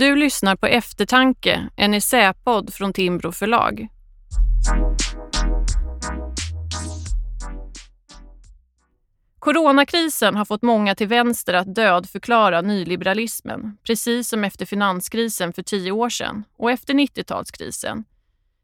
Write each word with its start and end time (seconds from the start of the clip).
Du 0.00 0.16
lyssnar 0.16 0.56
på 0.56 0.66
Eftertanke, 0.66 1.68
en 1.76 1.94
essäpodd 1.94 2.74
från 2.74 2.92
Timbro 2.92 3.32
förlag. 3.32 3.88
Coronakrisen 9.38 10.36
har 10.36 10.44
fått 10.44 10.62
många 10.62 10.94
till 10.94 11.06
vänster 11.06 11.54
att 11.54 11.74
dödförklara 11.74 12.60
nyliberalismen, 12.60 13.76
precis 13.86 14.28
som 14.28 14.44
efter 14.44 14.66
finanskrisen 14.66 15.52
för 15.52 15.62
tio 15.62 15.92
år 15.92 16.08
sedan 16.08 16.44
och 16.56 16.70
efter 16.70 16.94
90-talskrisen. 16.94 18.04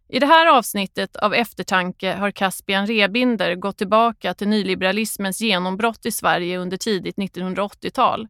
I 0.09 0.19
det 0.19 0.27
här 0.27 0.47
avsnittet 0.47 1.17
av 1.17 1.35
Eftertanke 1.35 2.13
har 2.13 2.31
Caspian 2.31 2.87
Rebinder 2.87 3.55
gått 3.55 3.79
tillbaka 3.79 4.35
till 4.35 4.49
nyliberalismens 4.49 5.41
genombrott 5.41 6.07
i 6.07 6.13
Sverige 6.13 6.59
under 6.59 6.77
tidigt 6.77 7.17
1980-tal. 7.17 8.29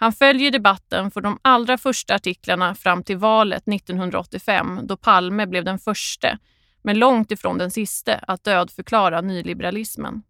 Han 0.00 0.12
följer 0.12 0.50
debatten 0.50 1.10
för 1.10 1.20
de 1.20 1.38
allra 1.42 1.78
första 1.78 2.14
artiklarna 2.14 2.74
fram 2.74 3.02
till 3.02 3.16
valet 3.16 3.68
1985 3.68 4.80
då 4.82 4.96
Palme 4.96 5.46
blev 5.46 5.64
den 5.64 5.78
första, 5.78 6.38
men 6.82 6.98
långt 6.98 7.32
ifrån 7.32 7.58
den 7.58 7.70
siste, 7.70 8.20
att 8.26 8.44
dödförklara 8.44 9.20
nyliberalismen. 9.20 10.22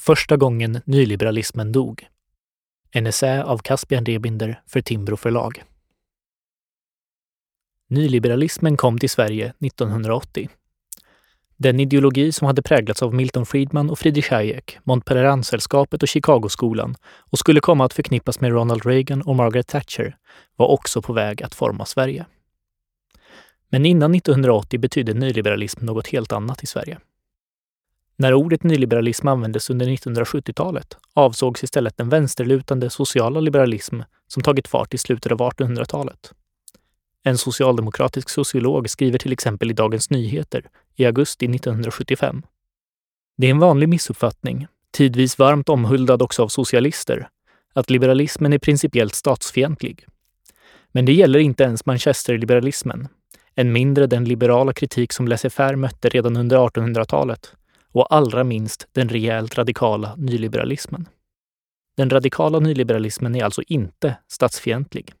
Första 0.00 0.36
gången 0.36 0.80
nyliberalismen 0.84 1.72
dog. 1.72 2.08
En 2.90 3.06
essä 3.06 3.44
av 3.44 3.58
Caspian 3.58 4.06
Rebinder 4.06 4.62
för 4.66 4.80
Timbro 4.80 5.16
förlag. 5.16 5.62
Nyliberalismen 7.88 8.76
kom 8.76 8.98
till 8.98 9.10
Sverige 9.10 9.52
1980. 9.60 10.48
Den 11.56 11.80
ideologi 11.80 12.32
som 12.32 12.46
hade 12.46 12.62
präglats 12.62 13.02
av 13.02 13.14
Milton 13.14 13.46
Friedman 13.46 13.90
och 13.90 13.98
Friedrich 13.98 14.30
Hayek, 14.30 14.78
Montpelleransällskapet 14.84 16.02
och 16.02 16.08
Chicagoskolan 16.08 16.94
och 17.04 17.38
skulle 17.38 17.60
komma 17.60 17.84
att 17.84 17.92
förknippas 17.92 18.40
med 18.40 18.52
Ronald 18.52 18.86
Reagan 18.86 19.22
och 19.22 19.36
Margaret 19.36 19.66
Thatcher 19.66 20.16
var 20.56 20.66
också 20.66 21.02
på 21.02 21.12
väg 21.12 21.42
att 21.42 21.54
forma 21.54 21.84
Sverige. 21.84 22.26
Men 23.70 23.86
innan 23.86 24.14
1980 24.14 24.80
betydde 24.80 25.14
nyliberalism 25.14 25.84
något 25.84 26.06
helt 26.06 26.32
annat 26.32 26.62
i 26.62 26.66
Sverige. 26.66 26.98
När 28.20 28.34
ordet 28.34 28.62
nyliberalism 28.62 29.28
användes 29.28 29.70
under 29.70 29.86
1970-talet 29.86 30.96
avsågs 31.14 31.64
istället 31.64 31.96
den 31.96 32.08
vänsterlutande 32.08 32.90
sociala 32.90 33.40
liberalism 33.40 34.00
som 34.26 34.42
tagit 34.42 34.68
fart 34.68 34.94
i 34.94 34.98
slutet 34.98 35.32
av 35.32 35.38
1800-talet. 35.38 36.32
En 37.24 37.38
socialdemokratisk 37.38 38.28
sociolog 38.28 38.90
skriver 38.90 39.18
till 39.18 39.32
exempel 39.32 39.70
i 39.70 39.74
Dagens 39.74 40.10
Nyheter 40.10 40.70
i 40.96 41.04
augusti 41.06 41.46
1975. 41.46 42.42
Det 43.36 43.46
är 43.46 43.50
en 43.50 43.58
vanlig 43.58 43.88
missuppfattning, 43.88 44.66
tidvis 44.92 45.38
varmt 45.38 45.68
omhuldad 45.68 46.22
också 46.22 46.42
av 46.42 46.48
socialister, 46.48 47.28
att 47.74 47.90
liberalismen 47.90 48.52
är 48.52 48.58
principiellt 48.58 49.14
statsfientlig. 49.14 50.06
Men 50.92 51.04
det 51.04 51.12
gäller 51.12 51.38
inte 51.38 51.64
ens 51.64 51.86
manchesterliberalismen, 51.86 53.08
än 53.54 53.72
mindre 53.72 54.06
den 54.06 54.24
liberala 54.24 54.72
kritik 54.72 55.12
som 55.12 55.28
laissez-faire 55.28 55.76
mötte 55.76 56.08
redan 56.08 56.36
under 56.36 56.56
1800-talet 56.56 57.54
och 57.92 58.14
allra 58.14 58.44
minst 58.44 58.88
den 58.92 59.08
rejält 59.08 59.58
radikala 59.58 60.14
nyliberalismen. 60.16 61.08
Den 61.96 62.10
radikala 62.10 62.58
nyliberalismen 62.58 63.34
är 63.34 63.44
alltså 63.44 63.62
inte 63.66 64.16
statsfientlig. 64.28 65.12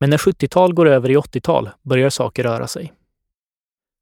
Men 0.00 0.10
när 0.10 0.18
70-tal 0.18 0.74
går 0.74 0.88
över 0.88 1.10
i 1.10 1.16
80-tal 1.16 1.70
börjar 1.82 2.10
saker 2.10 2.42
röra 2.42 2.66
sig. 2.66 2.92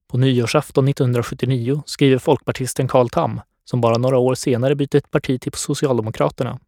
På 0.08 0.18
nyårsafton 0.18 0.88
1979 0.88 1.82
skriver 1.86 2.18
folkpartisten 2.18 2.88
Carl 2.88 3.08
Tam, 3.08 3.40
som 3.64 3.80
bara 3.80 3.98
några 3.98 4.18
år 4.18 4.34
senare 4.34 4.74
byter 4.74 5.00
parti 5.10 5.40
till 5.40 5.52
Socialdemokraterna, 5.52 6.58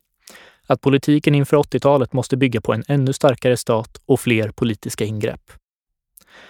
att 0.66 0.80
politiken 0.80 1.34
inför 1.34 1.56
80-talet 1.56 2.12
måste 2.12 2.36
bygga 2.36 2.60
på 2.60 2.72
en 2.72 2.84
ännu 2.88 3.12
starkare 3.12 3.56
stat 3.56 4.02
och 4.06 4.20
fler 4.20 4.50
politiska 4.50 5.04
ingrepp. 5.04 5.52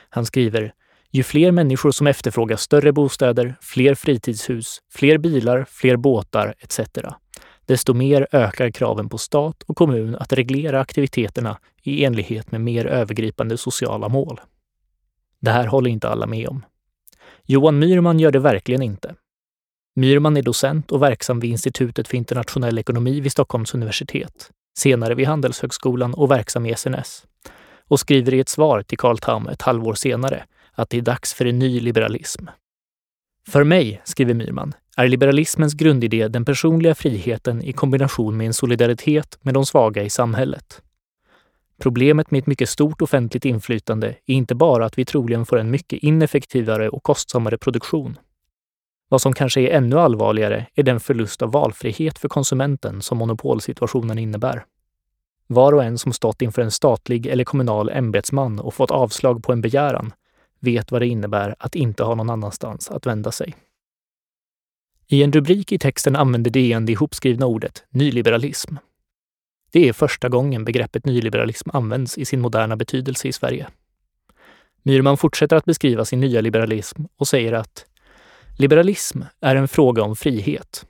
Han 0.09 0.27
skriver 0.27 0.75
ju 1.11 1.23
fler 1.23 1.53
människor 1.53 1.91
som 1.91 2.07
efterfrågar 2.07 2.57
större 2.57 2.93
bostäder, 2.93 3.55
fler 3.61 3.95
fritidshus, 3.95 4.79
fler 4.93 5.19
bilar, 5.19 5.67
fler 5.69 5.97
båtar 5.97 6.55
etc. 6.59 6.81
desto 7.67 7.95
mer 7.95 8.27
ökar 8.33 8.71
kraven 8.71 9.09
på 9.09 9.19
stat 9.19 9.63
och 9.63 9.77
kommun 9.77 10.17
att 10.17 10.33
reglera 10.33 10.81
aktiviteterna 10.81 11.59
i 11.83 12.05
enlighet 12.05 12.53
med 12.53 12.61
mer 12.61 12.87
övergripande 12.87 13.57
sociala 13.57 14.09
mål. 14.09 14.41
Det 15.41 15.51
här 15.51 15.67
håller 15.67 15.91
inte 15.91 16.09
alla 16.09 16.27
med 16.27 16.49
om. 16.49 16.65
Johan 17.47 17.79
Myrman 17.79 18.21
gör 18.21 18.31
det 18.31 18.39
verkligen 18.39 18.83
inte. 18.83 19.15
Myrman 19.97 20.37
är 20.37 20.43
docent 20.43 20.93
och 20.93 21.03
verksam 21.03 21.41
vid 21.41 21.51
Institutet 21.51 22.09
för 22.09 22.17
internationell 22.17 22.79
ekonomi 22.79 23.21
vid 23.21 23.33
Stockholms 23.33 23.75
universitet, 23.75 24.51
senare 24.79 25.15
vid 25.15 25.27
Handelshögskolan 25.27 26.15
och 26.15 26.31
verksam 26.31 26.67
i 26.67 26.75
SNS, 26.77 27.27
och 27.89 28.01
skriver 28.01 28.35
i 28.35 28.41
ett 28.41 28.49
svar 28.49 28.83
till 28.83 28.99
Carl 28.99 29.19
Tham 29.19 29.49
ett 29.49 29.63
halvår 29.63 29.95
senare 29.95 30.45
att 30.81 30.91
det 30.91 30.99
är 30.99 31.03
dags 31.03 31.35
för 31.35 31.45
en 31.45 31.59
ny 31.59 31.81
liberalism. 31.81 32.47
För 33.49 33.65
mig, 33.65 34.01
skriver 34.05 34.35
Myrman, 34.35 34.73
är 34.97 35.09
liberalismens 35.09 35.75
grundidé 35.75 36.29
den 36.29 36.45
personliga 36.45 36.95
friheten 36.95 37.63
i 37.63 37.73
kombination 37.73 38.37
med 38.37 38.47
en 38.47 38.55
solidaritet 38.55 39.39
med 39.43 39.55
de 39.55 39.67
svaga 39.67 40.03
i 40.03 40.11
samhället. 40.11 40.83
Problemet 41.81 42.31
med 42.31 42.39
ett 42.39 42.47
mycket 42.47 42.69
stort 42.69 43.03
offentligt 43.03 43.45
inflytande 43.45 44.09
är 44.09 44.35
inte 44.35 44.55
bara 44.55 44.87
att 44.87 44.99
vi 44.99 45.05
troligen 45.05 45.47
får 45.47 45.59
en 45.59 45.71
mycket 45.71 46.03
ineffektivare 46.03 46.89
och 46.89 47.03
kostsammare 47.03 47.59
produktion. 47.59 48.19
Vad 49.09 49.21
som 49.21 49.33
kanske 49.33 49.61
är 49.61 49.77
ännu 49.77 49.99
allvarligare 49.99 50.67
är 50.75 50.83
den 50.83 51.01
förlust 51.01 51.43
av 51.43 51.53
valfrihet 51.53 52.19
för 52.19 52.29
konsumenten 52.29 53.03
som 53.03 53.19
monopolsituationen 53.19 54.19
innebär. 54.19 54.65
Var 55.47 55.73
och 55.73 55.85
en 55.85 55.99
som 55.99 56.13
stått 56.13 56.43
inför 56.43 56.63
en 56.63 56.71
statlig 56.71 57.27
eller 57.27 57.45
kommunal 57.45 57.91
ämbetsman 57.91 58.61
och 58.61 58.75
fått 58.75 58.91
avslag 58.91 59.43
på 59.43 59.53
en 59.53 59.61
begäran 59.61 60.13
vet 60.61 60.93
vad 60.93 61.03
det 61.03 61.07
innebär 61.07 61.55
att 61.59 61.75
inte 61.75 62.03
ha 62.03 62.15
någon 62.15 62.31
annanstans 62.31 62.91
att 62.91 63.07
vända 63.07 63.33
sig. 63.33 63.55
I 65.07 65.23
en 65.23 65.33
rubrik 65.33 65.73
i 65.73 65.79
texten 65.79 66.17
använder 66.17 66.51
DN 66.51 66.87
det 66.87 66.93
ihopskrivna 66.93 67.47
ordet 67.47 67.85
nyliberalism. 67.91 68.77
Det 69.73 69.89
är 69.89 69.93
första 69.93 70.29
gången 70.29 70.65
begreppet 70.65 71.05
nyliberalism 71.05 71.71
används 71.73 72.19
i 72.19 72.25
sin 72.25 72.41
moderna 72.41 72.77
betydelse 72.77 73.29
i 73.29 73.33
Sverige. 73.33 73.69
Myrman 74.83 75.17
fortsätter 75.17 75.57
att 75.57 75.65
beskriva 75.65 76.05
sin 76.05 76.21
nya 76.21 76.41
liberalism 76.41 77.03
och 77.17 77.29
säger 77.29 77.53
att 77.53 77.87
liberalism 78.59 79.23
är 79.41 79.57
en 79.57 79.69
fråga 79.69 80.03
om 80.03 80.17
frihet. 80.17 80.87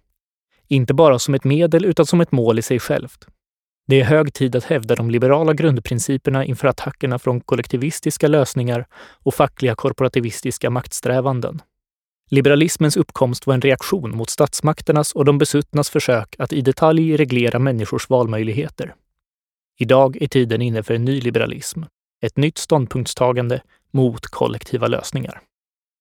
Inte 0.68 0.94
bara 0.94 1.18
som 1.18 1.34
ett 1.34 1.44
medel 1.44 1.84
utan 1.84 2.06
som 2.06 2.20
ett 2.20 2.32
mål 2.32 2.58
i 2.58 2.62
sig 2.62 2.78
självt. 2.78 3.26
Det 3.90 4.00
är 4.00 4.04
hög 4.04 4.32
tid 4.32 4.56
att 4.56 4.64
hävda 4.64 4.94
de 4.94 5.10
liberala 5.10 5.54
grundprinciperna 5.54 6.44
inför 6.44 6.68
attackerna 6.68 7.18
från 7.18 7.40
kollektivistiska 7.40 8.28
lösningar 8.28 8.86
och 9.22 9.34
fackliga 9.34 9.74
korporativistiska 9.74 10.70
maktsträvanden. 10.70 11.62
Liberalismens 12.28 12.96
uppkomst 12.96 13.46
var 13.46 13.54
en 13.54 13.60
reaktion 13.60 14.16
mot 14.16 14.30
statsmakternas 14.30 15.12
och 15.12 15.24
de 15.24 15.38
besuttnas 15.38 15.90
försök 15.90 16.36
att 16.38 16.52
i 16.52 16.60
detalj 16.60 17.16
reglera 17.16 17.58
människors 17.58 18.10
valmöjligheter. 18.10 18.94
Idag 19.78 20.22
är 20.22 20.26
tiden 20.26 20.62
inne 20.62 20.82
för 20.82 20.94
en 20.94 21.04
ny 21.04 21.20
liberalism, 21.20 21.82
ett 22.22 22.36
nytt 22.36 22.58
ståndpunktstagande 22.58 23.62
mot 23.90 24.26
kollektiva 24.26 24.86
lösningar. 24.86 25.40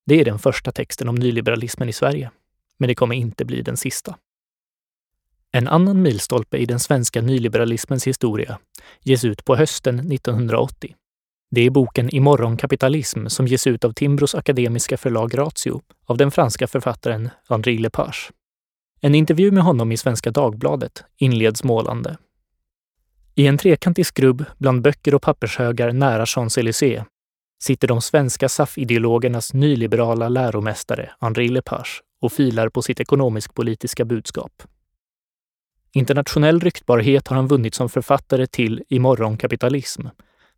Det 0.05 0.21
är 0.21 0.25
den 0.25 0.39
första 0.39 0.71
texten 0.71 1.09
om 1.09 1.15
nyliberalismen 1.15 1.89
i 1.89 1.93
Sverige, 1.93 2.31
men 2.77 2.87
det 2.87 2.95
kommer 2.95 3.15
inte 3.15 3.45
bli 3.45 3.61
den 3.61 3.77
sista. 3.77 4.15
En 5.51 5.67
annan 5.67 6.01
milstolpe 6.01 6.57
i 6.57 6.65
den 6.65 6.79
svenska 6.79 7.21
nyliberalismens 7.21 8.07
historia 8.07 8.59
ges 9.03 9.25
ut 9.25 9.45
på 9.45 9.55
hösten 9.55 9.99
1980. 10.11 10.95
Det 11.51 11.61
är 11.61 11.69
boken 11.69 12.15
Imorgon 12.15 12.57
kapitalism 12.57 13.27
som 13.27 13.47
ges 13.47 13.67
ut 13.67 13.85
av 13.85 13.93
Timbros 13.93 14.35
akademiska 14.35 14.97
förlag 14.97 15.37
Ratio 15.37 15.81
av 16.05 16.17
den 16.17 16.31
franska 16.31 16.67
författaren 16.67 17.29
André 17.47 17.77
Lepage. 17.77 18.31
En 19.01 19.15
intervju 19.15 19.51
med 19.51 19.63
honom 19.63 19.91
i 19.91 19.97
Svenska 19.97 20.31
Dagbladet 20.31 21.03
inleds 21.17 21.63
målande. 21.63 22.17
I 23.35 23.47
en 23.47 23.57
trekantig 23.57 24.05
skrubb 24.05 24.45
bland 24.57 24.81
böcker 24.81 25.15
och 25.15 25.21
pappershögar 25.21 25.91
nära 25.91 26.25
Champs-Élysées 26.25 27.05
sitter 27.63 27.87
de 27.87 28.01
svenska 28.01 28.49
SAF-ideologernas 28.49 29.53
nyliberala 29.53 30.29
läromästare 30.29 31.11
André 31.19 31.47
Lepage 31.47 32.03
och 32.21 32.31
filar 32.31 32.69
på 32.69 32.81
sitt 32.81 32.99
ekonomisk-politiska 32.99 34.05
budskap. 34.05 34.63
Internationell 35.93 36.59
ryktbarhet 36.59 37.27
har 37.27 37.35
han 37.35 37.47
vunnit 37.47 37.75
som 37.75 37.89
författare 37.89 38.47
till 38.47 38.83
Imorgon 38.89 39.37
kapitalism, 39.37 40.07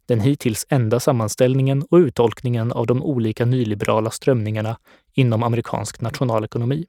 den 0.06 0.20
hittills 0.20 0.66
enda 0.70 1.00
sammanställningen 1.00 1.82
och 1.90 1.98
uttolkningen 1.98 2.72
av 2.72 2.88
de 2.88 3.04
olika 3.04 3.46
nyliberala 3.46 4.10
strömningarna 4.10 4.78
inom 5.14 5.44
amerikansk 5.44 6.02
nationalekonomi. 6.02 6.86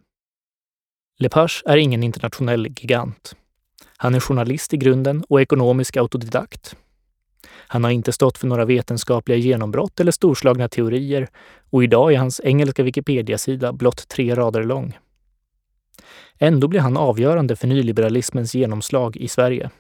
Lepage 1.19 1.63
är 1.67 1.77
ingen 1.77 2.03
internationell 2.03 2.67
gigant. 2.67 3.37
Han 3.97 4.15
är 4.15 4.21
journalist 4.21 4.75
i 4.75 4.77
grunden 4.77 5.25
och 5.29 5.41
ekonomisk 5.41 5.97
autodidakt. 5.97 6.77
Han 7.49 7.85
har 7.85 7.91
inte 7.91 8.13
stått 8.13 8.39
för 8.39 8.47
några 8.47 8.65
vetenskapliga 8.65 9.39
genombrott 9.39 10.01
eller 10.01 10.13
storslagna 10.13 10.69
teorier 10.69 11.29
och 11.71 11.85
idag 11.85 12.13
är 12.13 12.19
hans 12.19 12.41
engelska 12.45 12.83
Wikipedia-sida 12.83 13.73
blott 13.73 14.09
tre 14.09 14.35
rader 14.35 14.63
lång. 14.63 14.99
Ändå 16.43 16.69
blir 16.69 16.81
han 16.81 16.97
avgörande 16.97 17.57
för 17.57 17.69
nyliberalismens 17.69 18.55
genomslag 18.55 19.17
i 19.17 19.29
Sverige. 19.29 19.71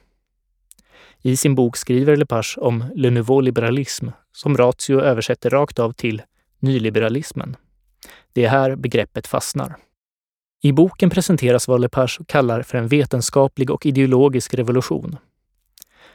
I 1.22 1.36
sin 1.36 1.54
bok 1.54 1.76
skriver 1.76 2.16
Lepage 2.16 2.58
om 2.60 2.84
Le 2.94 3.10
Nouveau 3.10 3.40
liberalisme, 3.40 4.12
som 4.32 4.56
Ratio 4.56 5.00
översätter 5.00 5.50
rakt 5.50 5.78
av 5.78 5.92
till 5.92 6.22
nyliberalismen. 6.58 7.56
Det 8.32 8.44
är 8.44 8.48
här 8.48 8.76
begreppet 8.76 9.26
fastnar. 9.26 9.76
I 10.62 10.72
boken 10.72 11.10
presenteras 11.10 11.68
vad 11.68 11.80
Lepage 11.80 12.20
kallar 12.26 12.62
för 12.62 12.78
en 12.78 12.88
vetenskaplig 12.88 13.70
och 13.70 13.86
ideologisk 13.86 14.54
revolution. 14.54 15.16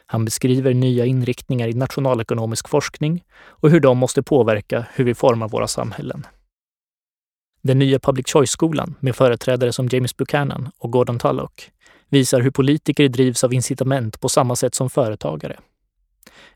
Han 0.06 0.26
beskriver 0.26 0.74
nya 0.74 1.06
inriktningar 1.06 1.68
i 1.68 1.74
nationalekonomisk 1.74 2.70
forskning 2.70 3.24
och 3.40 3.70
hur 3.70 3.80
de 3.80 3.98
måste 3.98 4.24
påverka 4.24 4.86
hur 4.94 5.04
vi 5.04 5.16
formar 5.16 5.50
våra 5.50 5.68
samhällen. 5.68 6.26
Den 7.68 7.80
nya 7.80 8.00
public 8.00 8.28
choice-skolan 8.28 8.96
med 9.00 9.16
företrädare 9.16 9.74
som 9.74 9.88
James 9.88 10.18
Buchanan 10.18 10.72
och 10.78 10.92
Gordon 10.92 11.20
Tullock 11.20 11.70
visar 12.10 12.42
hur 12.42 12.52
politiker 12.52 13.10
drivs 13.10 13.44
av 13.44 13.54
incitament 13.54 14.20
på 14.22 14.30
samma 14.30 14.56
sätt 14.56 14.76
som 14.76 14.90
företagare. 14.90 15.60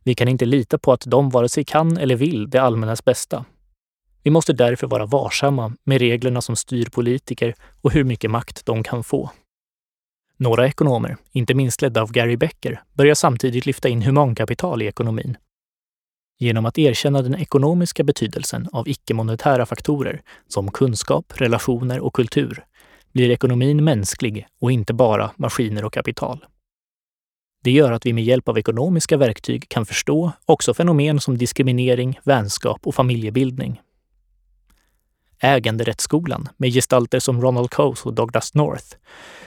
Vi 0.03 0.15
kan 0.15 0.27
inte 0.27 0.45
lita 0.45 0.77
på 0.77 0.93
att 0.93 1.03
de 1.05 1.29
vare 1.29 1.49
sig 1.49 1.63
kan 1.63 1.97
eller 1.97 2.15
vill 2.15 2.49
det 2.49 2.61
allmännas 2.61 3.05
bästa. 3.05 3.45
Vi 4.23 4.31
måste 4.31 4.53
därför 4.53 4.87
vara 4.87 5.05
varsamma 5.05 5.73
med 5.83 5.99
reglerna 5.99 6.41
som 6.41 6.55
styr 6.55 6.85
politiker 6.85 7.55
och 7.81 7.91
hur 7.91 8.03
mycket 8.03 8.31
makt 8.31 8.65
de 8.65 8.83
kan 8.83 9.03
få. 9.03 9.31
Några 10.37 10.67
ekonomer, 10.67 11.17
inte 11.31 11.53
minst 11.53 11.81
ledda 11.81 12.01
av 12.01 12.11
Gary 12.11 12.37
Becker, 12.37 12.81
börjar 12.93 13.15
samtidigt 13.15 13.65
lyfta 13.65 13.89
in 13.89 14.01
humankapital 14.01 14.81
i 14.81 14.87
ekonomin. 14.87 15.37
Genom 16.41 16.65
att 16.65 16.77
erkänna 16.77 17.21
den 17.21 17.35
ekonomiska 17.35 18.03
betydelsen 18.03 18.67
av 18.71 18.87
icke-monetära 18.87 19.65
faktorer 19.65 20.21
som 20.47 20.71
kunskap, 20.71 21.33
relationer 21.35 21.99
och 21.99 22.13
kultur 22.13 22.65
blir 23.13 23.29
ekonomin 23.29 23.83
mänsklig 23.83 24.47
och 24.61 24.71
inte 24.71 24.93
bara 24.93 25.31
maskiner 25.35 25.85
och 25.85 25.93
kapital. 25.93 26.45
Det 27.63 27.71
gör 27.71 27.91
att 27.91 28.05
vi 28.05 28.13
med 28.13 28.23
hjälp 28.23 28.49
av 28.49 28.57
ekonomiska 28.57 29.17
verktyg 29.17 29.69
kan 29.69 29.85
förstå 29.85 30.31
också 30.45 30.73
fenomen 30.73 31.19
som 31.19 31.37
diskriminering, 31.37 32.19
vänskap 32.23 32.87
och 32.87 32.95
familjebildning. 32.95 33.81
Äganderättsskolan, 35.39 36.49
med 36.57 36.73
gestalter 36.73 37.19
som 37.19 37.41
Ronald 37.41 37.69
Coase 37.69 38.03
och 38.09 38.13
Douglas 38.13 38.53
North, 38.53 38.95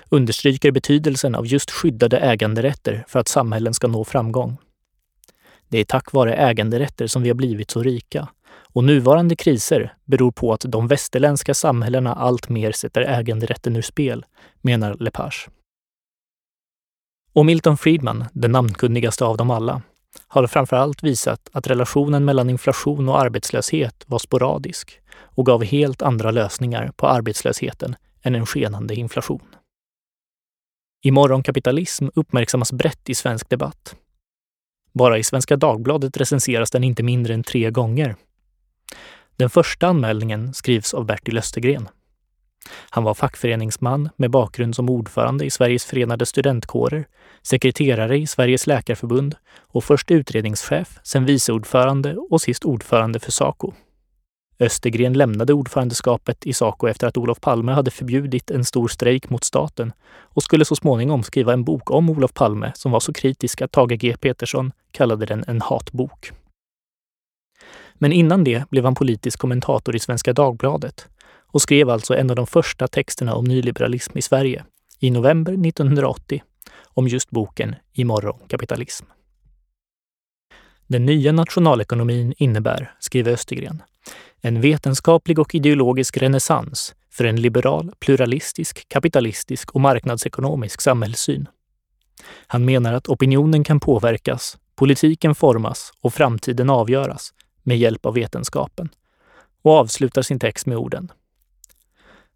understryker 0.08 0.70
betydelsen 0.70 1.34
av 1.34 1.46
just 1.46 1.70
skyddade 1.70 2.18
äganderätter 2.18 3.04
för 3.08 3.18
att 3.18 3.28
samhällen 3.28 3.74
ska 3.74 3.86
nå 3.86 4.04
framgång. 4.04 4.58
Det 5.74 5.80
är 5.80 5.84
tack 5.84 6.12
vare 6.12 6.34
äganderätter 6.34 7.06
som 7.06 7.22
vi 7.22 7.28
har 7.28 7.34
blivit 7.34 7.70
så 7.70 7.82
rika. 7.82 8.28
Och 8.72 8.84
nuvarande 8.84 9.36
kriser 9.36 9.94
beror 10.04 10.32
på 10.32 10.52
att 10.52 10.64
de 10.68 10.88
västerländska 10.88 11.54
samhällena 11.54 12.14
alltmer 12.14 12.72
sätter 12.72 13.02
äganderätten 13.02 13.76
ur 13.76 13.82
spel, 13.82 14.24
menar 14.60 14.96
Lepage. 15.00 15.48
Och 17.32 17.46
Milton 17.46 17.76
Friedman, 17.76 18.24
den 18.32 18.52
namnkunnigaste 18.52 19.24
av 19.24 19.36
dem 19.36 19.50
alla, 19.50 19.82
har 20.28 20.46
framför 20.46 20.76
allt 20.76 21.02
visat 21.02 21.48
att 21.52 21.66
relationen 21.66 22.24
mellan 22.24 22.50
inflation 22.50 23.08
och 23.08 23.20
arbetslöshet 23.20 24.04
var 24.06 24.18
sporadisk 24.18 25.00
och 25.16 25.46
gav 25.46 25.64
helt 25.64 26.02
andra 26.02 26.30
lösningar 26.30 26.92
på 26.96 27.06
arbetslösheten 27.06 27.96
än 28.22 28.34
en 28.34 28.46
skenande 28.46 28.94
inflation. 28.94 29.54
Imorgonkapitalism 31.02 32.08
uppmärksammas 32.14 32.72
brett 32.72 33.10
i 33.10 33.14
svensk 33.14 33.48
debatt. 33.48 33.96
Bara 34.94 35.18
i 35.18 35.24
Svenska 35.24 35.56
Dagbladet 35.56 36.16
recenseras 36.16 36.70
den 36.70 36.84
inte 36.84 37.02
mindre 37.02 37.34
än 37.34 37.42
tre 37.42 37.70
gånger. 37.70 38.16
Den 39.36 39.50
första 39.50 39.86
anmälningen 39.86 40.54
skrivs 40.54 40.94
av 40.94 41.06
Bertil 41.06 41.38
Östergren. 41.38 41.88
Han 42.90 43.04
var 43.04 43.14
fackföreningsman 43.14 44.10
med 44.16 44.30
bakgrund 44.30 44.76
som 44.76 44.90
ordförande 44.90 45.44
i 45.44 45.50
Sveriges 45.50 45.84
förenade 45.84 46.26
studentkårer, 46.26 47.06
sekreterare 47.42 48.18
i 48.18 48.26
Sveriges 48.26 48.66
läkarförbund 48.66 49.36
och 49.58 49.84
först 49.84 50.10
utredningschef, 50.10 50.98
sen 51.02 51.24
viceordförande 51.24 52.16
och 52.16 52.40
sist 52.40 52.64
ordförande 52.64 53.20
för 53.20 53.32
Saco. 53.32 53.72
Östergren 54.58 55.12
lämnade 55.12 55.52
ordförandeskapet 55.52 56.46
i 56.46 56.52
Saco 56.52 56.86
efter 56.86 57.06
att 57.06 57.16
Olof 57.16 57.40
Palme 57.40 57.72
hade 57.72 57.90
förbjudit 57.90 58.50
en 58.50 58.64
stor 58.64 58.88
strejk 58.88 59.30
mot 59.30 59.44
staten 59.44 59.92
och 60.20 60.42
skulle 60.42 60.64
så 60.64 60.76
småningom 60.76 61.22
skriva 61.22 61.52
en 61.52 61.64
bok 61.64 61.90
om 61.90 62.10
Olof 62.10 62.34
Palme 62.34 62.72
som 62.74 62.92
var 62.92 63.00
så 63.00 63.12
kritisk 63.12 63.62
att 63.62 63.72
Tage 63.72 63.98
G 63.98 64.16
Petersson 64.20 64.72
kallade 64.90 65.26
den 65.26 65.44
en 65.46 65.60
hatbok. 65.60 66.32
Men 67.94 68.12
innan 68.12 68.44
det 68.44 68.70
blev 68.70 68.84
han 68.84 68.94
politisk 68.94 69.38
kommentator 69.38 69.96
i 69.96 69.98
Svenska 69.98 70.32
Dagbladet 70.32 71.08
och 71.46 71.62
skrev 71.62 71.90
alltså 71.90 72.16
en 72.16 72.30
av 72.30 72.36
de 72.36 72.46
första 72.46 72.88
texterna 72.88 73.34
om 73.34 73.44
nyliberalism 73.44 74.18
i 74.18 74.22
Sverige 74.22 74.64
i 74.98 75.10
november 75.10 75.52
1980 75.52 76.42
om 76.84 77.08
just 77.08 77.30
boken 77.30 77.74
Imorgon 77.92 78.38
kapitalism. 78.48 79.06
Den 80.86 81.06
nya 81.06 81.32
nationalekonomin 81.32 82.34
innebär, 82.36 82.94
skriver 83.00 83.32
Östergren, 83.32 83.82
en 84.40 84.60
vetenskaplig 84.60 85.38
och 85.38 85.54
ideologisk 85.54 86.16
renässans 86.16 86.94
för 87.10 87.24
en 87.24 87.40
liberal, 87.40 87.92
pluralistisk, 87.98 88.88
kapitalistisk 88.88 89.70
och 89.70 89.80
marknadsekonomisk 89.80 90.80
samhällssyn. 90.80 91.48
Han 92.46 92.64
menar 92.64 92.92
att 92.92 93.08
opinionen 93.08 93.64
kan 93.64 93.80
påverkas, 93.80 94.58
politiken 94.74 95.34
formas 95.34 95.92
och 96.00 96.14
framtiden 96.14 96.70
avgöras 96.70 97.32
med 97.62 97.78
hjälp 97.78 98.06
av 98.06 98.14
vetenskapen 98.14 98.88
och 99.62 99.72
avslutar 99.72 100.22
sin 100.22 100.38
text 100.38 100.66
med 100.66 100.78
orden. 100.78 101.12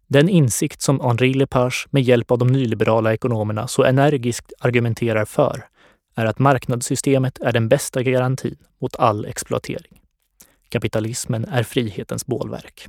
Den 0.07 0.29
insikt 0.29 0.81
som 0.81 0.99
Henri 0.99 1.33
Lepage 1.33 1.87
med 1.91 2.03
hjälp 2.03 2.31
av 2.31 2.37
de 2.37 2.47
nyliberala 2.47 3.13
ekonomerna 3.13 3.67
så 3.67 3.83
energiskt 3.83 4.53
argumenterar 4.59 5.25
för 5.25 5.65
är 6.15 6.25
att 6.25 6.39
marknadssystemet 6.39 7.39
är 7.39 7.51
den 7.51 7.69
bästa 7.69 8.03
garantin 8.03 8.57
mot 8.81 8.95
all 8.95 9.25
exploatering. 9.25 9.98
Kapitalismen 10.69 11.45
är 11.45 11.63
frihetens 11.63 12.25
bålverk. 12.25 12.87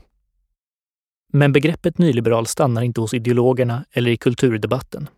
Men 1.33 1.53
begreppet 1.53 1.99
nyliberal 1.99 2.47
stannar 2.47 2.83
inte 2.83 3.01
hos 3.01 3.15
ideologerna 3.15 3.85
eller 3.93 4.11
i 4.11 4.17
kulturdebatten. 4.17 5.09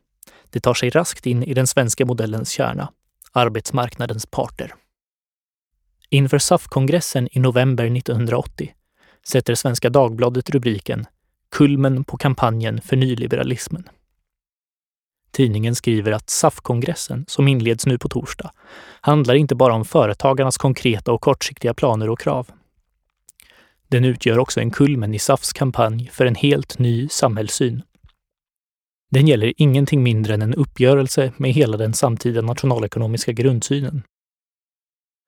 Det 0.51 0.61
tar 0.61 0.75
sig 0.75 0.91
raskt 0.91 1.27
in 1.27 1.43
i 1.43 1.55
den 1.55 1.67
svenska 1.67 2.07
modellens 2.07 2.51
kärna, 2.51 2.93
arbetsmarknadens 3.33 4.27
parter. 4.27 4.75
Inför 6.09 6.39
SAF-kongressen 6.39 7.29
i 7.33 7.41
november 7.41 7.97
1980 7.97 8.75
sätter 9.27 9.55
Svenska 9.55 9.91
Dagbladet 9.91 10.51
rubriken 10.51 11.07
Kulmen 11.51 12.05
på 12.05 12.17
kampanjen 12.17 12.81
för 12.81 12.97
nyliberalismen. 12.97 13.89
Tidningen 15.31 15.75
skriver 15.75 16.13
att 16.13 16.31
SAF-kongressen, 16.31 17.25
som 17.29 17.49
inleds 17.49 17.87
nu 17.87 17.99
på 17.99 18.09
torsdag, 18.09 18.51
handlar 19.01 19.35
inte 19.35 19.55
bara 19.55 19.75
om 19.75 19.85
företagarnas 19.85 20.59
konkreta 20.59 21.13
och 21.13 21.21
kortsiktiga 21.21 21.75
planer 21.75 22.11
och 22.11 22.21
krav. 22.21 22.51
Den 23.93 24.05
utgör 24.05 24.39
också 24.39 24.61
en 24.61 24.71
kulmen 24.71 25.15
i 25.15 25.19
SAFs 25.19 25.53
kampanj 25.53 26.11
för 26.13 26.27
en 26.27 26.35
helt 26.35 26.79
ny 26.79 27.09
samhällssyn. 27.09 27.83
Den 29.11 29.27
gäller 29.27 29.53
ingenting 29.57 30.03
mindre 30.03 30.35
än 30.35 30.43
en 30.43 30.55
uppgörelse 30.55 31.33
med 31.37 31.53
hela 31.53 31.77
den 31.77 31.95
samtida 31.95 32.41
nationalekonomiska 32.41 33.33
grundsynen. 33.33 34.03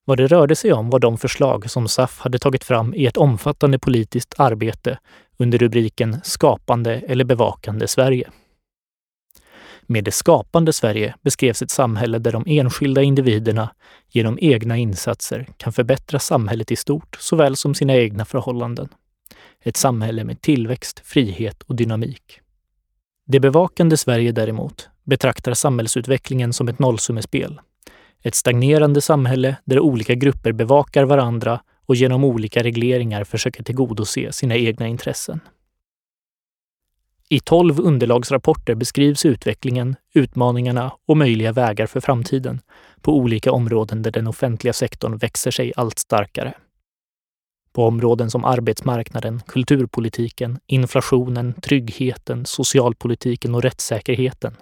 Vad 0.06 0.18
det 0.18 0.26
rörde 0.26 0.56
sig 0.56 0.72
om 0.72 0.90
var 0.90 0.98
de 0.98 1.18
förslag 1.18 1.70
som 1.70 1.88
SAF 1.88 2.18
hade 2.18 2.38
tagit 2.38 2.64
fram 2.64 2.94
i 2.94 3.06
ett 3.06 3.16
omfattande 3.16 3.78
politiskt 3.78 4.34
arbete 4.38 4.98
under 5.36 5.58
rubriken 5.58 6.20
Skapande 6.24 6.94
eller 6.94 7.24
bevakande 7.24 7.88
Sverige. 7.88 8.30
Med 9.86 10.04
det 10.04 10.10
skapande 10.10 10.72
Sverige 10.72 11.14
beskrevs 11.22 11.62
ett 11.62 11.70
samhälle 11.70 12.18
där 12.18 12.32
de 12.32 12.44
enskilda 12.46 13.02
individerna 13.02 13.70
genom 14.10 14.38
egna 14.40 14.76
insatser 14.76 15.48
kan 15.56 15.72
förbättra 15.72 16.18
samhället 16.18 16.70
i 16.70 16.76
stort 16.76 17.16
såväl 17.20 17.56
som 17.56 17.74
sina 17.74 17.94
egna 17.94 18.24
förhållanden. 18.24 18.88
Ett 19.62 19.76
samhälle 19.76 20.24
med 20.24 20.40
tillväxt, 20.40 21.02
frihet 21.04 21.62
och 21.62 21.76
dynamik. 21.76 22.40
Det 23.26 23.40
bevakande 23.40 23.96
Sverige 23.96 24.32
däremot 24.32 24.88
betraktar 25.04 25.54
samhällsutvecklingen 25.54 26.52
som 26.52 26.68
ett 26.68 26.78
nollsummespel. 26.78 27.60
Ett 28.22 28.34
stagnerande 28.34 29.00
samhälle 29.00 29.56
där 29.64 29.80
olika 29.80 30.14
grupper 30.14 30.52
bevakar 30.52 31.04
varandra 31.04 31.60
och 31.86 31.96
genom 31.96 32.24
olika 32.24 32.62
regleringar 32.62 33.24
försöker 33.24 33.62
tillgodose 33.62 34.32
sina 34.32 34.56
egna 34.56 34.86
intressen. 34.86 35.40
I 37.28 37.40
tolv 37.40 37.80
underlagsrapporter 37.80 38.74
beskrivs 38.74 39.26
utvecklingen, 39.26 39.96
utmaningarna 40.14 40.92
och 41.06 41.16
möjliga 41.16 41.52
vägar 41.52 41.86
för 41.86 42.00
framtiden 42.00 42.60
på 43.00 43.16
olika 43.16 43.52
områden 43.52 44.02
där 44.02 44.10
den 44.10 44.26
offentliga 44.26 44.72
sektorn 44.72 45.16
växer 45.16 45.50
sig 45.50 45.72
allt 45.76 45.98
starkare. 45.98 46.54
På 47.72 47.86
områden 47.86 48.30
som 48.30 48.44
arbetsmarknaden, 48.44 49.40
kulturpolitiken, 49.46 50.58
inflationen, 50.66 51.54
tryggheten, 51.62 52.46
socialpolitiken 52.46 53.54
och 53.54 53.62
rättssäkerheten 53.62 54.56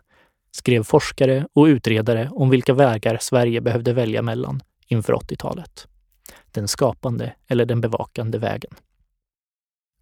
skrev 0.51 0.83
forskare 0.83 1.47
och 1.53 1.65
utredare 1.65 2.29
om 2.33 2.51
vilka 2.51 2.75
vägar 2.75 3.19
Sverige 3.21 3.61
behövde 3.61 3.93
välja 3.93 4.23
mellan 4.23 4.63
inför 4.87 5.13
80-talet. 5.13 5.87
Den 6.51 6.69
skapande 6.69 7.35
eller 7.49 7.65
den 7.65 7.81
bevakande 7.81 8.39
vägen. 8.39 8.75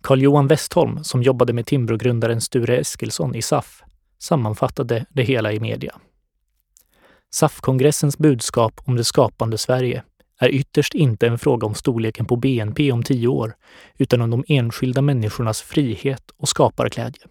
Carl 0.02 0.22
Johan 0.22 0.46
Westholm, 0.46 1.04
som 1.04 1.22
jobbade 1.22 1.52
med 1.52 1.66
Timbrogrundaren 1.66 2.40
Sture 2.40 2.76
Eskilsson 2.76 3.34
i 3.34 3.42
SAF, 3.42 3.82
sammanfattade 4.18 5.06
det 5.10 5.22
hela 5.22 5.52
i 5.52 5.60
media. 5.60 6.00
SAF-kongressens 7.30 8.18
budskap 8.18 8.80
om 8.84 8.96
det 8.96 9.04
skapande 9.04 9.58
Sverige 9.58 10.02
är 10.38 10.48
ytterst 10.48 10.94
inte 10.94 11.26
en 11.26 11.38
fråga 11.38 11.66
om 11.66 11.74
storleken 11.74 12.26
på 12.26 12.36
BNP 12.36 12.92
om 12.92 13.02
tio 13.02 13.28
år, 13.28 13.56
utan 13.98 14.20
om 14.20 14.30
de 14.30 14.44
enskilda 14.48 15.02
människornas 15.02 15.62
frihet 15.62 16.30
och 16.36 16.48
skaparglädje. 16.48 17.22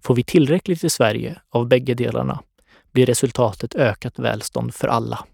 Får 0.00 0.14
vi 0.14 0.24
tillräckligt 0.24 0.84
i 0.84 0.90
Sverige 0.90 1.40
av 1.50 1.68
bägge 1.68 1.94
delarna 1.94 2.42
blir 2.92 3.06
resultatet 3.06 3.74
ökat 3.74 4.18
välstånd 4.18 4.74
för 4.74 4.88
alla. 4.88 5.26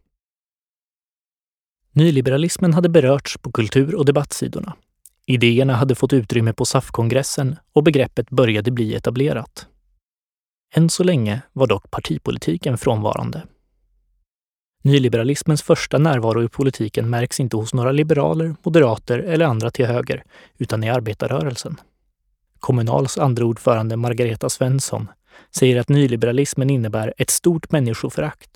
Nyliberalismen 1.93 2.75
hade 2.75 2.89
berörts 2.89 3.39
på 3.39 3.53
kultur 3.53 3.95
och 3.95 4.05
debattsidorna. 4.05 4.77
Idéerna 5.27 5.75
hade 5.75 5.95
fått 5.95 6.13
utrymme 6.13 6.53
på 6.53 6.65
SAF-kongressen 6.65 7.57
och 7.73 7.83
begreppet 7.83 8.31
började 8.31 8.71
bli 8.71 8.95
etablerat. 8.95 9.67
Än 10.75 10.91
så 10.91 11.05
länge 11.05 11.43
var 11.53 11.67
dock 11.67 11.91
partipolitiken 11.91 12.79
frånvarande. 12.79 13.43
Nyliberalismens 14.85 15.63
första 15.63 15.99
närvaro 15.99 16.43
i 16.43 16.49
politiken 16.49 17.11
märks 17.11 17.41
inte 17.41 17.57
hos 17.57 17.75
några 17.75 17.93
liberaler, 17.93 18.55
moderater 18.63 19.19
eller 19.19 19.47
andra 19.47 19.71
till 19.71 19.87
höger, 19.87 20.25
utan 20.59 20.85
i 20.85 20.91
arbetarrörelsen. 20.91 21.81
Kommunals 22.59 23.19
andra 23.19 23.45
ordförande 23.45 23.97
Margareta 23.97 24.51
Svensson 24.51 25.09
säger 25.57 25.81
att 25.81 25.89
nyliberalismen 25.89 26.71
innebär 26.71 27.15
ett 27.19 27.31
stort 27.31 27.73
människoförakt, 27.73 28.51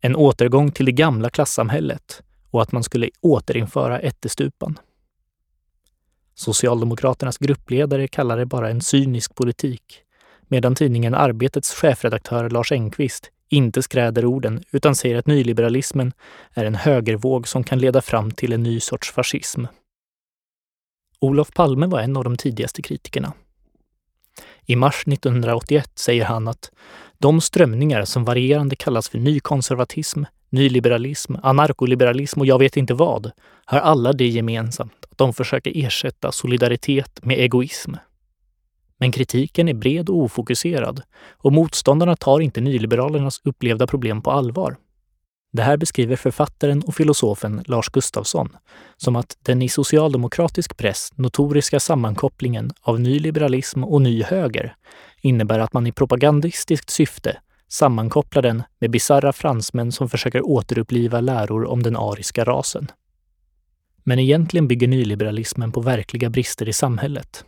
en 0.00 0.16
återgång 0.16 0.72
till 0.72 0.86
det 0.86 0.92
gamla 0.92 1.30
klassamhället 1.30 2.22
och 2.50 2.62
att 2.62 2.72
man 2.72 2.82
skulle 2.82 3.10
återinföra 3.20 3.98
ättestupan. 3.98 4.78
Socialdemokraternas 6.34 7.38
gruppledare 7.38 8.08
kallar 8.08 8.38
det 8.38 8.46
bara 8.46 8.70
en 8.70 8.80
cynisk 8.80 9.34
politik, 9.34 10.02
medan 10.48 10.74
tidningen 10.74 11.14
Arbetets 11.14 11.74
chefredaktör 11.74 12.50
Lars 12.50 12.72
Engqvist 12.72 13.30
inte 13.48 13.82
skräder 13.82 14.24
orden 14.24 14.64
utan 14.70 14.94
säger 14.94 15.16
att 15.16 15.26
nyliberalismen 15.26 16.12
är 16.54 16.64
en 16.64 16.74
högervåg 16.74 17.48
som 17.48 17.64
kan 17.64 17.78
leda 17.78 18.02
fram 18.02 18.30
till 18.30 18.52
en 18.52 18.62
ny 18.62 18.80
sorts 18.80 19.12
fascism. 19.12 19.64
Olof 21.20 21.52
Palme 21.52 21.86
var 21.86 22.00
en 22.00 22.16
av 22.16 22.24
de 22.24 22.36
tidigaste 22.36 22.82
kritikerna. 22.82 23.32
I 24.66 24.76
mars 24.76 25.04
1981 25.06 25.90
säger 25.94 26.24
han 26.24 26.48
att 26.48 26.70
de 27.18 27.40
strömningar 27.40 28.04
som 28.04 28.24
varierande 28.24 28.76
kallas 28.76 29.08
för 29.08 29.18
nykonservatism, 29.18 30.22
nyliberalism, 30.52 31.34
anarkoliberalism 31.42 32.40
och 32.40 32.46
jag 32.46 32.58
vet 32.58 32.76
inte 32.76 32.94
vad, 32.94 33.30
har 33.64 33.78
alla 33.78 34.12
det 34.12 34.28
gemensamt 34.28 35.06
att 35.10 35.18
de 35.18 35.32
försöker 35.32 35.72
ersätta 35.74 36.32
solidaritet 36.32 37.24
med 37.24 37.38
egoism. 37.38 37.94
Men 38.98 39.12
kritiken 39.12 39.68
är 39.68 39.74
bred 39.74 40.08
och 40.08 40.16
ofokuserad 40.16 41.02
och 41.30 41.52
motståndarna 41.52 42.16
tar 42.16 42.40
inte 42.40 42.60
nyliberalernas 42.60 43.40
upplevda 43.44 43.86
problem 43.86 44.22
på 44.22 44.30
allvar. 44.30 44.76
Det 45.52 45.62
här 45.62 45.76
beskriver 45.76 46.16
författaren 46.16 46.82
och 46.82 46.94
filosofen 46.94 47.62
Lars 47.66 47.88
Gustafsson 47.88 48.56
som 48.96 49.16
att 49.16 49.36
den 49.42 49.62
i 49.62 49.68
socialdemokratisk 49.68 50.76
press 50.76 51.10
notoriska 51.14 51.80
sammankopplingen 51.80 52.70
av 52.80 53.00
nyliberalism 53.00 53.84
och 53.84 54.02
ny 54.02 54.22
höger 54.22 54.74
innebär 55.20 55.58
att 55.58 55.72
man 55.72 55.86
i 55.86 55.92
propagandistiskt 55.92 56.90
syfte 56.90 57.38
sammankopplar 57.72 58.42
den 58.42 58.62
med 58.78 58.90
bisarra 58.90 59.32
fransmän 59.32 59.92
som 59.92 60.08
försöker 60.08 60.46
återuppliva 60.46 61.20
läror 61.20 61.64
om 61.64 61.82
den 61.82 61.96
ariska 61.96 62.44
rasen. 62.44 62.88
Men 64.04 64.18
egentligen 64.18 64.68
bygger 64.68 64.88
nyliberalismen 64.88 65.72
på 65.72 65.80
verkliga 65.80 66.30
brister 66.30 66.68
i 66.68 66.72
samhället. 66.72 67.44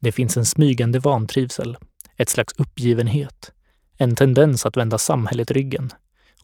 Det 0.00 0.12
finns 0.12 0.36
en 0.36 0.46
smygande 0.46 0.98
vantrivsel, 0.98 1.76
ett 2.16 2.28
slags 2.28 2.54
uppgivenhet, 2.58 3.52
en 3.96 4.16
tendens 4.16 4.66
att 4.66 4.76
vända 4.76 4.98
samhället 4.98 5.50
ryggen 5.50 5.90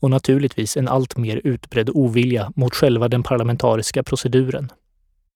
och 0.01 0.11
naturligtvis 0.11 0.77
en 0.77 0.89
allt 0.89 1.17
mer 1.17 1.41
utbredd 1.45 1.91
ovilja 1.95 2.53
mot 2.57 2.75
själva 2.75 3.09
den 3.09 3.23
parlamentariska 3.23 4.03
proceduren. 4.03 4.73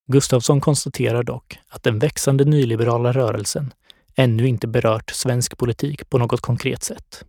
Gustafsson 0.07 0.61
konstaterar 0.61 1.23
dock 1.23 1.59
att 1.69 1.83
den 1.83 1.99
växande 1.99 2.45
nyliberala 2.45 3.13
rörelsen 3.13 3.73
ännu 4.15 4.49
inte 4.49 4.67
berört 4.67 5.11
svensk 5.11 5.59
politik 5.59 6.11
på 6.11 6.19
något 6.19 6.41
konkret 6.41 6.83
sätt. 6.83 7.25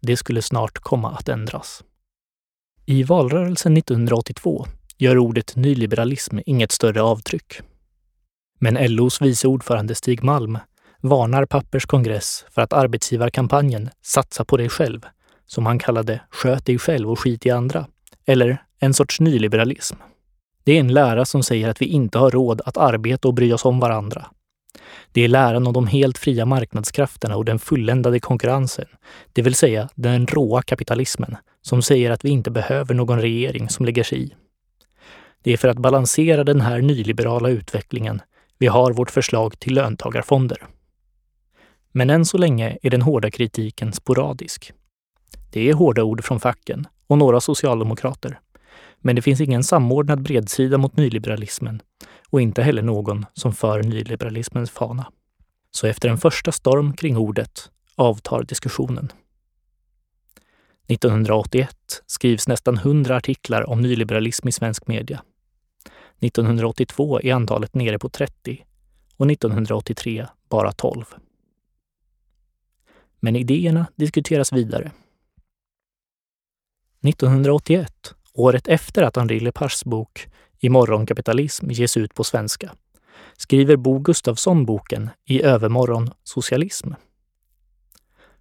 Det 0.00 0.16
skulle 0.16 0.42
snart 0.42 0.78
komma 0.78 1.10
att 1.10 1.28
ändras. 1.28 1.84
I 2.86 3.02
valrörelsen 3.02 3.76
1982 3.76 4.66
gör 4.98 5.18
ordet 5.18 5.56
nyliberalism 5.56 6.38
inget 6.46 6.72
större 6.72 7.02
avtryck. 7.02 7.60
Men 8.58 8.94
LOs 8.94 9.22
vice 9.22 9.48
ordförande 9.48 9.94
Stig 9.94 10.22
Malm 10.22 10.58
varnar 11.00 11.46
Pappers 11.46 11.86
kongress 11.86 12.44
för 12.50 12.62
att 12.62 12.72
arbetsgivarkampanjen 12.72 13.90
Satsa 14.02 14.44
på 14.44 14.56
dig 14.56 14.68
själv, 14.68 15.06
som 15.46 15.66
han 15.66 15.78
kallade 15.78 16.20
Sköt 16.30 16.66
dig 16.66 16.78
själv 16.78 17.10
och 17.10 17.20
skit 17.20 17.46
i 17.46 17.50
andra, 17.50 17.86
eller 18.26 18.64
en 18.78 18.94
sorts 18.94 19.20
nyliberalism. 19.20 19.96
Det 20.64 20.72
är 20.72 20.80
en 20.80 20.92
lära 20.92 21.24
som 21.24 21.42
säger 21.42 21.68
att 21.68 21.82
vi 21.82 21.86
inte 21.86 22.18
har 22.18 22.30
råd 22.30 22.60
att 22.64 22.76
arbeta 22.76 23.28
och 23.28 23.34
bry 23.34 23.52
oss 23.52 23.64
om 23.64 23.80
varandra. 23.80 24.26
Det 25.12 25.20
är 25.20 25.28
läran 25.28 25.66
om 25.66 25.72
de 25.72 25.86
helt 25.86 26.18
fria 26.18 26.46
marknadskrafterna 26.46 27.36
och 27.36 27.44
den 27.44 27.58
fulländade 27.58 28.20
konkurrensen, 28.20 28.86
det 29.32 29.42
vill 29.42 29.54
säga 29.54 29.88
den 29.94 30.26
råa 30.26 30.62
kapitalismen, 30.62 31.36
som 31.62 31.82
säger 31.82 32.10
att 32.10 32.24
vi 32.24 32.30
inte 32.30 32.50
behöver 32.50 32.94
någon 32.94 33.20
regering 33.20 33.68
som 33.68 33.86
lägger 33.86 34.02
sig 34.02 34.22
i. 34.22 34.34
Det 35.42 35.52
är 35.52 35.56
för 35.56 35.68
att 35.68 35.78
balansera 35.78 36.44
den 36.44 36.60
här 36.60 36.80
nyliberala 36.80 37.48
utvecklingen 37.48 38.20
vi 38.58 38.66
har 38.66 38.92
vårt 38.92 39.10
förslag 39.10 39.58
till 39.58 39.74
löntagarfonder. 39.74 40.66
Men 41.92 42.10
än 42.10 42.24
så 42.24 42.38
länge 42.38 42.78
är 42.82 42.90
den 42.90 43.02
hårda 43.02 43.30
kritiken 43.30 43.92
sporadisk. 43.92 44.72
Det 45.50 45.70
är 45.70 45.74
hårda 45.74 46.02
ord 46.02 46.24
från 46.24 46.40
facken 46.40 46.86
och 47.06 47.18
några 47.18 47.40
socialdemokrater. 47.40 48.40
Men 49.00 49.16
det 49.16 49.22
finns 49.22 49.40
ingen 49.40 49.64
samordnad 49.64 50.22
bredsida 50.22 50.78
mot 50.78 50.96
nyliberalismen 50.96 51.82
och 52.30 52.40
inte 52.40 52.62
heller 52.62 52.82
någon 52.82 53.26
som 53.34 53.52
för 53.52 53.82
nyliberalismens 53.82 54.70
fana. 54.70 55.12
Så 55.70 55.86
efter 55.86 56.08
en 56.08 56.18
första 56.18 56.52
storm 56.52 56.92
kring 56.92 57.16
ordet 57.16 57.70
avtar 57.96 58.42
diskussionen. 58.42 59.12
1981 60.86 62.02
skrivs 62.06 62.48
nästan 62.48 62.76
100 62.76 63.16
artiklar 63.16 63.70
om 63.70 63.80
nyliberalism 63.80 64.48
i 64.48 64.52
svensk 64.52 64.86
media. 64.86 65.22
1982 66.20 67.20
är 67.20 67.34
antalet 67.34 67.74
nere 67.74 67.98
på 67.98 68.08
30 68.08 68.64
och 69.16 69.30
1983 69.30 70.26
bara 70.48 70.72
12. 70.72 71.04
Men 73.20 73.36
idéerna 73.36 73.86
diskuteras 73.96 74.52
vidare. 74.52 74.92
1981, 77.02 78.14
året 78.34 78.68
efter 78.68 79.02
att 79.02 79.16
Henri 79.16 79.40
Lepages 79.40 79.84
bok 79.84 80.28
I 80.58 80.68
morgonkapitalism 80.68 81.70
ges 81.70 81.96
ut 81.96 82.14
på 82.14 82.24
svenska, 82.24 82.72
skriver 83.36 83.76
Bo 83.76 83.98
Gustafsson 83.98 84.64
boken 84.64 85.10
I 85.24 85.42
övermorgon 85.42 86.10
socialism. 86.24 86.92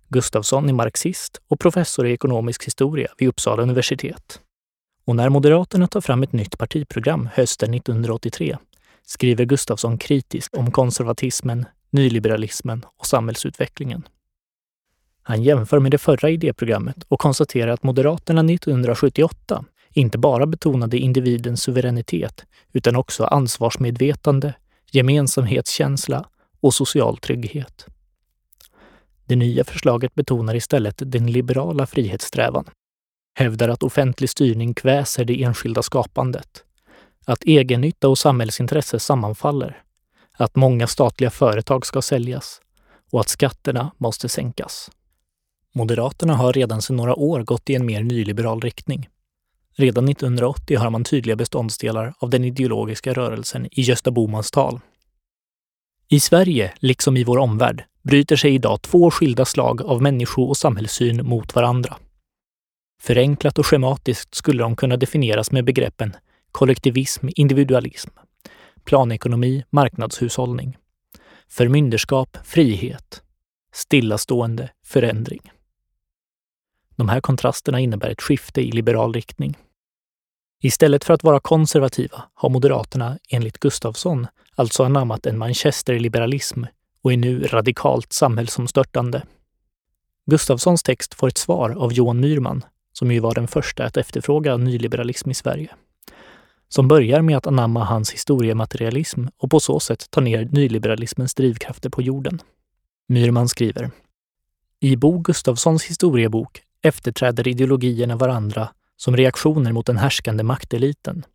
Gustafsson 0.07 0.69
är 0.69 0.73
marxist 0.73 1.41
och 1.47 1.59
professor 1.59 2.07
i 2.07 2.11
ekonomisk 2.11 2.65
historia 2.65 3.07
vid 3.17 3.29
Uppsala 3.29 3.63
universitet. 3.63 4.41
Och 5.05 5.15
när 5.15 5.29
Moderaterna 5.29 5.87
tar 5.87 6.01
fram 6.01 6.23
ett 6.23 6.33
nytt 6.33 6.57
partiprogram 6.57 7.29
hösten 7.33 7.73
1983 7.73 8.57
skriver 9.05 9.45
Gustafsson 9.45 9.97
kritiskt 9.97 10.55
om 10.55 10.71
konservatismen, 10.71 11.65
nyliberalismen 11.89 12.85
och 12.97 13.05
samhällsutvecklingen. 13.05 14.07
Han 15.21 15.43
jämför 15.43 15.79
med 15.79 15.91
det 15.91 15.97
förra 15.97 16.29
idéprogrammet 16.29 17.03
och 17.07 17.19
konstaterar 17.19 17.71
att 17.71 17.83
Moderaterna 17.83 18.41
1978 18.41 19.65
inte 19.99 20.17
bara 20.17 20.45
betonade 20.45 20.97
individens 20.97 21.61
suveränitet 21.63 22.45
utan 22.73 22.95
också 22.95 23.23
ansvarsmedvetande, 23.23 24.53
gemensamhetskänsla 24.91 26.25
och 26.59 26.73
social 26.73 27.17
trygghet. 27.17 27.85
Det 29.25 29.35
nya 29.35 29.63
förslaget 29.63 30.15
betonar 30.15 30.55
istället 30.55 30.95
den 31.05 31.31
liberala 31.31 31.87
frihetssträvan 31.87 32.65
hävdar 33.35 33.69
att 33.69 33.83
offentlig 33.83 34.29
styrning 34.29 34.73
kväser 34.73 35.25
det 35.25 35.43
enskilda 35.43 35.83
skapandet, 35.83 36.63
att 37.25 37.43
egennytta 37.43 38.09
och 38.09 38.17
samhällsintresse 38.17 38.99
sammanfaller, 38.99 39.83
att 40.33 40.55
många 40.55 40.87
statliga 40.87 41.29
företag 41.29 41.85
ska 41.85 42.01
säljas 42.01 42.61
och 43.11 43.19
att 43.19 43.29
skatterna 43.29 43.91
måste 43.97 44.29
sänkas. 44.29 44.91
Moderaterna 45.73 46.35
har 46.35 46.53
redan 46.53 46.81
sedan 46.81 46.95
några 46.95 47.15
år 47.15 47.43
gått 47.43 47.69
i 47.69 47.75
en 47.75 47.85
mer 47.85 48.03
nyliberal 48.03 48.61
riktning. 48.61 49.09
Redan 49.75 50.09
1980 50.09 50.77
har 50.77 50.89
man 50.89 51.03
tydliga 51.03 51.35
beståndsdelar 51.35 52.13
av 52.19 52.29
den 52.29 52.43
ideologiska 52.43 53.13
rörelsen 53.13 53.65
i 53.71 53.81
Gösta 53.81 54.11
Bomans 54.11 54.51
tal. 54.51 54.79
I 56.07 56.19
Sverige, 56.19 56.73
liksom 56.79 57.17
i 57.17 57.23
vår 57.23 57.37
omvärld, 57.37 57.83
bryter 58.01 58.35
sig 58.35 58.55
idag 58.55 58.81
två 58.81 59.11
skilda 59.11 59.45
slag 59.45 59.81
av 59.81 60.01
människo 60.01 60.43
och 60.43 60.57
samhällssyn 60.57 61.25
mot 61.25 61.55
varandra. 61.55 61.97
Förenklat 63.01 63.59
och 63.59 63.65
schematiskt 63.65 64.35
skulle 64.35 64.63
de 64.63 64.75
kunna 64.75 64.97
definieras 64.97 65.51
med 65.51 65.65
begreppen 65.65 66.15
kollektivism, 66.51 67.27
individualism, 67.35 68.09
planekonomi, 68.83 69.63
marknadshushållning, 69.69 70.77
förmynderskap, 71.47 72.37
frihet, 72.43 73.23
stillastående, 73.73 74.69
förändring. 74.85 75.51
De 76.99 77.09
här 77.09 77.21
kontrasterna 77.21 77.79
innebär 77.79 78.09
ett 78.09 78.21
skifte 78.21 78.61
i 78.61 78.71
liberal 78.71 79.13
riktning. 79.13 79.57
Istället 80.61 81.03
för 81.03 81.13
att 81.13 81.23
vara 81.23 81.39
konservativa 81.39 82.23
har 82.33 82.49
Moderaterna, 82.49 83.19
enligt 83.29 83.57
Gustafsson, 83.57 84.27
alltså 84.55 84.83
anammat 84.83 85.25
en 85.25 85.37
manchesterliberalism 85.37 86.63
och 87.01 87.13
är 87.13 87.17
nu 87.17 87.43
radikalt 87.43 88.13
samhällsomstörtande. 88.13 89.23
Gustafssons 90.25 90.83
text 90.83 91.13
får 91.13 91.27
ett 91.27 91.37
svar 91.37 91.69
av 91.69 91.93
Johan 91.93 92.19
Myrman, 92.19 92.65
som 92.93 93.11
ju 93.11 93.19
var 93.19 93.33
den 93.33 93.47
första 93.47 93.85
att 93.85 93.97
efterfråga 93.97 94.57
nyliberalism 94.57 95.31
i 95.31 95.33
Sverige. 95.33 95.69
Som 96.69 96.87
börjar 96.87 97.21
med 97.21 97.37
att 97.37 97.47
anamma 97.47 97.83
hans 97.83 98.13
historiematerialism 98.13 99.25
och 99.37 99.51
på 99.51 99.59
så 99.59 99.79
sätt 99.79 100.11
ta 100.11 100.21
ner 100.21 100.45
nyliberalismens 100.51 101.33
drivkrafter 101.33 101.89
på 101.89 102.01
jorden. 102.01 102.41
Myrman 103.07 103.49
skriver 103.49 103.91
I 104.79 104.95
Bo 104.95 105.19
Gustafssons 105.19 105.83
historiebok 105.83 106.63
efterträder 106.81 107.47
ideologierna 107.47 108.15
varandra 108.15 108.69
som 108.97 109.17
reaktioner 109.17 109.71
mot 109.71 109.85
den 109.85 109.97
härskande 109.97 110.43
makteliten. 110.43 111.25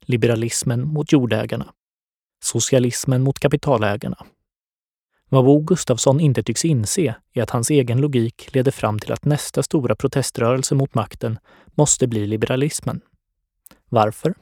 Liberalismen 0.00 0.88
mot 0.88 1.12
jordägarna. 1.12 1.72
Socialismen 2.42 3.22
mot 3.22 3.38
kapitalägarna. 3.38 4.26
Vad 5.28 5.44
Bo 5.44 5.60
Gustafsson 5.60 6.20
inte 6.20 6.42
tycks 6.42 6.64
inse 6.64 7.14
är 7.32 7.42
att 7.42 7.50
hans 7.50 7.70
egen 7.70 8.00
logik 8.00 8.54
leder 8.54 8.70
fram 8.70 8.98
till 8.98 9.12
att 9.12 9.24
nästa 9.24 9.62
stora 9.62 9.94
proteströrelse 9.94 10.74
mot 10.74 10.94
makten 10.94 11.38
måste 11.74 12.06
bli 12.06 12.26
liberalismen. 12.26 13.00
Varför? 13.88 14.34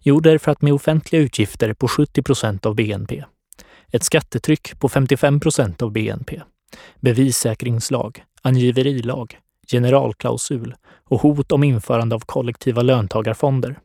Jo, 0.00 0.20
därför 0.20 0.52
att 0.52 0.62
med 0.62 0.72
offentliga 0.72 1.22
utgifter 1.22 1.74
på 1.74 1.88
70 1.88 2.22
procent 2.22 2.66
av 2.66 2.74
BNP, 2.74 3.24
ett 3.90 4.02
skattetryck 4.02 4.80
på 4.80 4.88
55 4.88 5.40
procent 5.40 5.82
av 5.82 5.92
BNP, 5.92 6.42
bevissäkringslag, 7.00 8.24
angiverilag, 8.42 9.38
generalklausul 9.70 10.74
och 11.04 11.20
hot 11.20 11.52
om 11.52 11.64
införande 11.64 12.14
av 12.14 12.20
kollektiva 12.20 12.82
löntagarfonder 12.82 13.78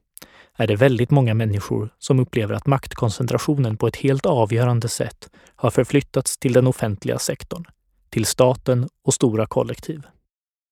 är 0.57 0.67
det 0.67 0.75
väldigt 0.75 1.11
många 1.11 1.33
människor 1.33 1.89
som 1.99 2.19
upplever 2.19 2.53
att 2.53 2.67
maktkoncentrationen 2.67 3.77
på 3.77 3.87
ett 3.87 3.95
helt 3.95 4.25
avgörande 4.25 4.89
sätt 4.89 5.29
har 5.55 5.69
förflyttats 5.69 6.37
till 6.37 6.53
den 6.53 6.67
offentliga 6.67 7.19
sektorn, 7.19 7.65
till 8.09 8.25
staten 8.25 8.89
och 9.03 9.13
stora 9.13 9.45
kollektiv. 9.45 10.01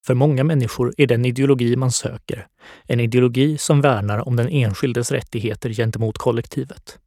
För 0.06 0.14
många 0.14 0.44
människor 0.44 0.94
är 0.98 1.08
den 1.08 1.26
ideologi 1.26 1.76
man 1.76 1.92
söker 1.92 2.48
en 2.84 3.00
ideologi 3.00 3.58
som 3.58 3.82
värnar 3.82 4.28
om 4.28 4.36
den 4.36 4.50
enskildes 4.50 5.12
rättigheter 5.12 5.70
gentemot 5.70 6.18
kollektivet. 6.18 7.00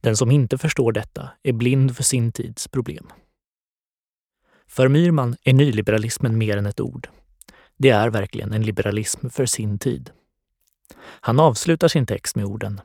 Den 0.00 0.16
som 0.16 0.30
inte 0.30 0.58
förstår 0.58 0.92
detta 0.92 1.28
är 1.42 1.52
blind 1.52 1.96
för 1.96 2.02
sin 2.02 2.32
tids 2.32 2.68
problem. 2.68 3.06
För 4.68 4.88
Myrman 4.88 5.36
är 5.42 5.52
nyliberalismen 5.52 6.38
mer 6.38 6.56
än 6.56 6.66
ett 6.66 6.80
ord. 6.80 7.08
Det 7.76 7.90
är 7.90 8.10
verkligen 8.10 8.52
en 8.52 8.62
liberalism 8.62 9.28
för 9.28 9.46
sin 9.46 9.78
tid. 9.78 10.10
Han 11.00 11.40
avslutar 11.40 11.88
sin 11.88 12.06
text 12.06 12.36
med 12.36 12.44
orden 12.44 12.80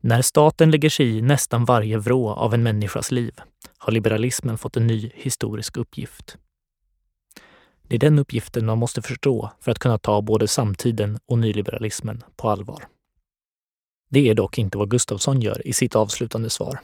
När 0.00 0.22
staten 0.22 0.70
lägger 0.70 0.90
sig 0.90 1.18
i 1.18 1.22
nästan 1.22 1.64
varje 1.64 1.98
vrå 1.98 2.30
av 2.30 2.54
en 2.54 2.62
människas 2.62 3.10
liv 3.10 3.40
har 3.78 3.92
liberalismen 3.92 4.58
fått 4.58 4.76
en 4.76 4.86
ny 4.86 5.10
historisk 5.14 5.76
uppgift. 5.76 6.36
Det 7.82 7.94
är 7.94 7.98
den 7.98 8.18
uppgiften 8.18 8.66
man 8.66 8.78
måste 8.78 9.02
förstå 9.02 9.50
för 9.60 9.72
att 9.72 9.78
kunna 9.78 9.98
ta 9.98 10.22
både 10.22 10.48
samtiden 10.48 11.18
och 11.26 11.38
nyliberalismen 11.38 12.22
på 12.36 12.50
allvar. 12.50 12.86
Det 14.10 14.28
är 14.28 14.34
dock 14.34 14.58
inte 14.58 14.78
vad 14.78 14.90
Gustafsson 14.90 15.40
gör 15.40 15.66
i 15.66 15.72
sitt 15.72 15.96
avslutande 15.96 16.50
svar. 16.50 16.80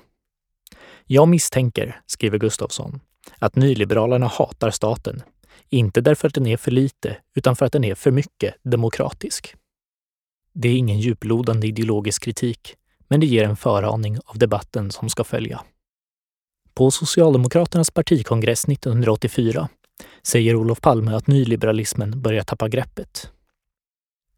Jag 1.05 1.29
misstänker, 1.29 2.01
skriver 2.07 2.39
Gustafsson, 2.39 3.01
att 3.39 3.57
nyliberalerna 3.57 4.27
hatar 4.27 4.71
staten, 4.71 5.23
inte 5.69 6.01
därför 6.01 6.29
att 6.29 6.35
den 6.35 6.47
är 6.47 6.57
för 6.57 6.71
lite, 6.71 7.17
utan 7.35 7.57
för 7.57 7.67
att 7.67 7.73
den 7.73 7.85
är 7.85 7.95
för 7.95 8.11
mycket 8.11 8.55
demokratisk. 8.63 9.55
Det 10.53 10.69
är 10.69 10.77
ingen 10.77 11.01
djuplodande 11.01 11.67
ideologisk 11.67 12.23
kritik, 12.23 12.75
men 13.09 13.21
det 13.21 13.27
ger 13.27 13.45
en 13.45 13.57
föraning 13.57 14.19
av 14.25 14.39
debatten 14.39 14.91
som 14.91 15.09
ska 15.09 15.25
följa. 15.25 15.61
På 16.75 16.91
Socialdemokraternas 16.91 17.91
partikongress 17.91 18.65
1984 18.65 19.69
säger 20.23 20.57
Olof 20.57 20.81
Palme 20.81 21.15
att 21.15 21.27
nyliberalismen 21.27 22.23
börjar 22.23 22.43
tappa 22.43 22.69
greppet. 22.69 23.31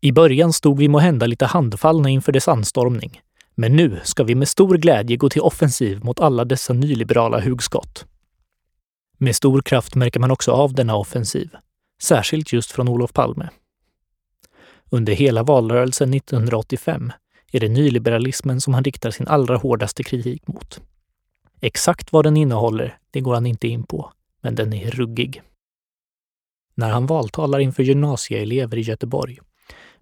I 0.00 0.12
början 0.12 0.52
stod 0.52 0.78
vi 0.78 0.88
må 0.88 0.98
hända 0.98 1.26
lite 1.26 1.46
handfallna 1.46 2.08
inför 2.08 2.32
dess 2.32 2.48
anstormning, 2.48 3.20
men 3.54 3.76
nu 3.76 4.00
ska 4.04 4.24
vi 4.24 4.34
med 4.34 4.48
stor 4.48 4.76
glädje 4.76 5.16
gå 5.16 5.28
till 5.28 5.42
offensiv 5.42 6.04
mot 6.04 6.20
alla 6.20 6.44
dessa 6.44 6.72
nyliberala 6.72 7.40
hugskott. 7.40 8.06
Med 9.18 9.36
stor 9.36 9.62
kraft 9.62 9.94
märker 9.94 10.20
man 10.20 10.30
också 10.30 10.52
av 10.52 10.74
denna 10.74 10.96
offensiv, 10.96 11.50
särskilt 12.02 12.52
just 12.52 12.72
från 12.72 12.88
Olof 12.88 13.12
Palme. 13.12 13.48
Under 14.90 15.12
hela 15.12 15.42
valrörelsen 15.42 16.14
1985 16.14 17.12
är 17.52 17.60
det 17.60 17.68
nyliberalismen 17.68 18.60
som 18.60 18.74
han 18.74 18.84
riktar 18.84 19.10
sin 19.10 19.28
allra 19.28 19.56
hårdaste 19.56 20.02
kritik 20.02 20.48
mot. 20.48 20.80
Exakt 21.60 22.12
vad 22.12 22.24
den 22.24 22.36
innehåller, 22.36 22.98
det 23.10 23.20
går 23.20 23.34
han 23.34 23.46
inte 23.46 23.68
in 23.68 23.84
på, 23.84 24.12
men 24.40 24.54
den 24.54 24.72
är 24.72 24.90
ruggig. 24.90 25.42
När 26.74 26.90
han 26.90 27.06
valtalar 27.06 27.58
inför 27.58 27.82
gymnasieelever 27.82 28.76
i 28.76 28.80
Göteborg 28.80 29.38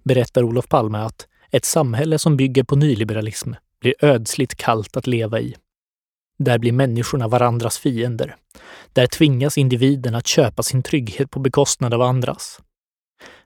berättar 0.03 0.43
Olof 0.43 0.69
Palme 0.69 0.99
att 0.99 1.29
ett 1.51 1.65
samhälle 1.65 2.19
som 2.19 2.37
bygger 2.37 2.65
på 2.65 2.77
nyliberalism 2.77 3.53
blir 3.81 3.95
ödsligt 4.05 4.55
kallt 4.55 4.97
att 4.97 5.07
leva 5.07 5.41
i. 5.41 5.57
Där 6.39 6.59
blir 6.59 6.73
människorna 6.73 7.29
varandras 7.29 7.79
fiender. 7.79 8.37
Där 8.93 9.07
tvingas 9.07 9.59
individen 9.59 10.15
att 10.15 10.27
köpa 10.27 10.63
sin 10.63 10.83
trygghet 10.83 11.31
på 11.31 11.41
bekostnad 11.41 11.95
av 11.95 12.03
andras. 12.03 12.61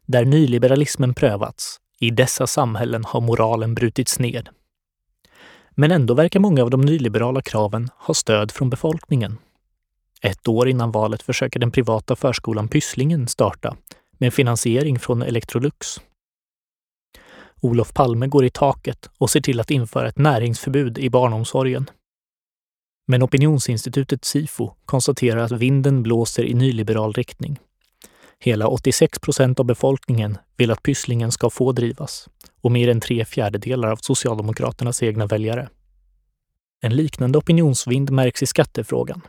Där 0.07 0.25
nyliberalismen 0.25 1.15
prövats, 1.15 1.77
i 2.01 2.11
dessa 2.11 2.47
samhällen 2.47 3.05
har 3.05 3.21
moralen 3.21 3.75
brutits 3.75 4.19
ned. 4.19 4.49
Men 5.71 5.91
ändå 5.91 6.15
verkar 6.15 6.41
många 6.41 6.63
av 6.63 6.71
de 6.71 6.81
nyliberala 6.81 7.43
kraven 7.43 7.89
ha 7.97 8.15
stöd 8.15 8.53
från 8.53 8.71
befolkningen. 8.71 9.39
Ett 10.23 10.49
år 10.49 10.69
innan 10.69 10.91
valet 10.91 11.23
försöker 11.23 11.61
den 11.61 11.71
privata 11.71 12.17
förskolan 12.17 12.69
Pysslingen 12.69 13.29
starta 13.29 13.77
med 14.19 14.35
finansiering 14.35 14.99
från 14.99 15.23
Electrolux. 15.23 16.01
Olof 17.61 17.95
Palme 17.95 18.27
går 18.27 18.45
i 18.45 18.51
taket 18.51 19.11
och 19.19 19.31
ser 19.31 19.41
till 19.41 19.61
att 19.61 19.71
införa 19.71 20.09
ett 20.09 20.19
näringsförbud 20.19 20.99
i 20.99 21.11
barnomsorgen. 21.11 21.91
Men 23.11 23.23
opinionsinstitutet 23.23 24.25
Sifo 24.25 24.75
konstaterar 24.85 25.41
att 25.41 25.53
vinden 25.53 26.03
blåser 26.03 26.45
i 26.45 26.55
nyliberal 26.55 27.13
riktning. 27.13 27.59
Hela 28.39 28.69
86 28.69 29.19
procent 29.19 29.61
av 29.61 29.67
befolkningen 29.67 30.39
vill 30.57 30.71
att 30.71 30.83
Pysslingen 30.83 31.33
ska 31.33 31.51
få 31.51 31.73
drivas 31.73 32.29
och 32.61 32.73
mer 32.73 32.89
än 32.89 33.01
tre 33.01 33.25
fjärdedelar 33.25 33.91
av 33.91 33.97
Socialdemokraternas 33.97 35.03
egna 35.03 35.27
väljare. 35.27 35.69
En 36.81 36.97
liknande 36.97 37.39
opinionsvind 37.39 38.11
märks 38.11 38.43
i 38.43 38.47
skattefrågan. 38.47 39.23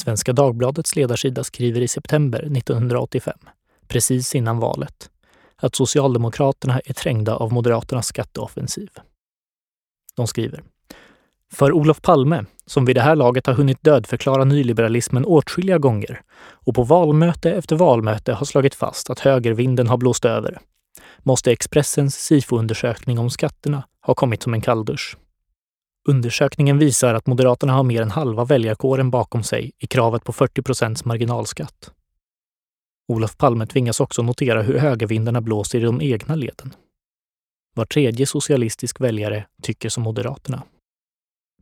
Svenska 0.00 0.32
Dagbladets 0.32 0.96
ledarsida 0.96 1.44
skriver 1.44 1.80
i 1.80 1.88
september 1.88 2.38
1985, 2.38 3.38
precis 3.86 4.34
innan 4.34 4.58
valet, 4.58 5.10
att 5.56 5.74
Socialdemokraterna 5.74 6.80
är 6.84 6.94
trängda 6.94 7.36
av 7.36 7.52
Moderaternas 7.52 8.06
skatteoffensiv. 8.06 8.90
De 10.16 10.26
skriver 10.26 10.62
för 11.52 11.72
Olof 11.72 12.02
Palme, 12.02 12.44
som 12.66 12.84
vid 12.84 12.96
det 12.96 13.02
här 13.02 13.16
laget 13.16 13.46
har 13.46 13.54
hunnit 13.54 13.82
dödförklara 13.82 14.44
nyliberalismen 14.44 15.24
åtskilliga 15.24 15.78
gånger 15.78 16.20
och 16.40 16.74
på 16.74 16.82
valmöte 16.82 17.52
efter 17.52 17.76
valmöte 17.76 18.32
har 18.32 18.46
slagit 18.46 18.74
fast 18.74 19.10
att 19.10 19.18
högervinden 19.18 19.86
har 19.86 19.96
blåst 19.96 20.24
över, 20.24 20.58
måste 21.22 21.52
Expressens 21.52 22.14
SIFO-undersökning 22.14 23.18
om 23.18 23.30
skatterna 23.30 23.82
ha 24.06 24.14
kommit 24.14 24.42
som 24.42 24.54
en 24.54 24.60
kalldusch. 24.60 25.16
Undersökningen 26.08 26.78
visar 26.78 27.14
att 27.14 27.26
Moderaterna 27.26 27.72
har 27.72 27.82
mer 27.82 28.02
än 28.02 28.10
halva 28.10 28.44
väljarkåren 28.44 29.10
bakom 29.10 29.42
sig 29.42 29.72
i 29.78 29.86
kravet 29.86 30.24
på 30.24 30.32
40 30.32 30.62
procents 30.62 31.04
marginalskatt. 31.04 31.92
Olof 33.08 33.36
Palme 33.36 33.66
tvingas 33.66 34.00
också 34.00 34.22
notera 34.22 34.62
hur 34.62 34.78
högervindarna 34.78 35.40
blåser 35.40 35.78
i 35.78 35.82
de 35.82 36.00
egna 36.02 36.34
leden. 36.34 36.74
Var 37.74 37.84
tredje 37.84 38.26
socialistisk 38.26 39.00
väljare 39.00 39.46
tycker 39.62 39.88
som 39.88 40.02
Moderaterna. 40.02 40.62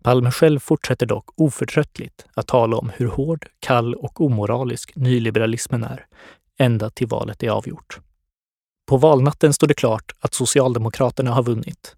Palme 0.02 0.30
själv 0.30 0.58
fortsätter 0.58 1.06
dock 1.06 1.30
oförtröttligt 1.36 2.26
att 2.34 2.46
tala 2.46 2.76
om 2.76 2.90
hur 2.94 3.06
hård, 3.06 3.46
kall 3.60 3.94
och 3.94 4.20
omoralisk 4.20 4.96
nyliberalismen 4.96 5.84
är, 5.84 6.06
ända 6.58 6.90
till 6.90 7.06
valet 7.06 7.42
är 7.42 7.50
avgjort. 7.50 8.00
På 8.86 8.96
valnatten 8.96 9.52
står 9.52 9.66
det 9.66 9.74
klart 9.74 10.12
att 10.20 10.34
Socialdemokraterna 10.34 11.30
har 11.30 11.42
vunnit. 11.42 11.96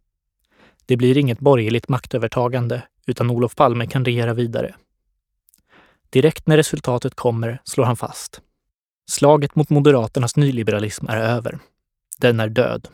Det 0.86 0.96
blir 0.96 1.18
inget 1.18 1.40
borgerligt 1.40 1.88
maktövertagande, 1.88 2.82
utan 3.06 3.30
Olof 3.30 3.56
Palme 3.56 3.86
kan 3.86 4.04
regera 4.04 4.34
vidare. 4.34 4.74
Direkt 6.10 6.46
när 6.46 6.56
resultatet 6.56 7.14
kommer 7.14 7.60
slår 7.64 7.84
han 7.84 7.96
fast. 7.96 8.40
Slaget 9.10 9.54
mot 9.54 9.70
Moderaternas 9.70 10.36
nyliberalism 10.36 11.06
är 11.08 11.16
över. 11.16 11.58
Den 12.18 12.40
är 12.40 12.48
död. 12.48 12.88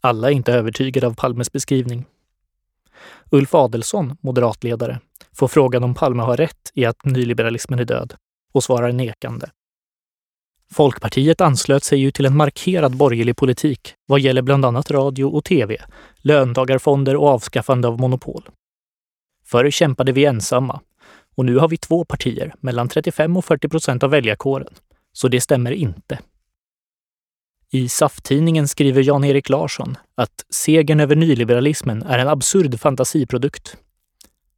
Alla 0.00 0.28
är 0.30 0.32
inte 0.32 0.52
övertygade 0.52 1.06
av 1.06 1.14
Palmes 1.14 1.52
beskrivning. 1.52 2.04
Ulf 3.30 3.54
Adelsson, 3.54 4.16
moderatledare, 4.20 5.00
får 5.32 5.48
frågan 5.48 5.84
om 5.84 5.94
Palme 5.94 6.22
har 6.22 6.36
rätt 6.36 6.70
i 6.74 6.84
att 6.84 7.04
nyliberalismen 7.04 7.78
är 7.78 7.84
död 7.84 8.14
och 8.52 8.64
svarar 8.64 8.92
nekande. 8.92 9.50
Folkpartiet 10.70 11.40
anslöt 11.40 11.84
sig 11.84 11.98
ju 11.98 12.10
till 12.10 12.26
en 12.26 12.36
markerad 12.36 12.96
borgerlig 12.96 13.36
politik 13.36 13.94
vad 14.06 14.20
gäller 14.20 14.42
bland 14.42 14.64
annat 14.64 14.90
radio 14.90 15.24
och 15.24 15.44
tv, 15.44 15.76
löntagarfonder 16.16 17.16
och 17.16 17.28
avskaffande 17.28 17.88
av 17.88 18.00
monopol. 18.00 18.48
Förr 19.44 19.70
kämpade 19.70 20.12
vi 20.12 20.24
ensamma 20.24 20.80
och 21.36 21.44
nu 21.44 21.56
har 21.56 21.68
vi 21.68 21.76
två 21.76 22.04
partier, 22.04 22.54
mellan 22.60 22.88
35 22.88 23.36
och 23.36 23.44
40 23.44 23.68
procent 23.68 24.02
av 24.02 24.10
väljarkåren. 24.10 24.74
Så 25.12 25.28
det 25.28 25.40
stämmer 25.40 25.72
inte. 25.72 26.18
I 27.70 27.88
SAF-tidningen 27.88 28.68
skriver 28.68 29.02
Jan-Erik 29.02 29.48
Larsson 29.48 29.96
att 30.14 30.44
segern 30.50 31.00
över 31.00 31.16
nyliberalismen 31.16 32.02
är 32.02 32.18
en 32.18 32.28
absurd 32.28 32.80
fantasiprodukt. 32.80 33.76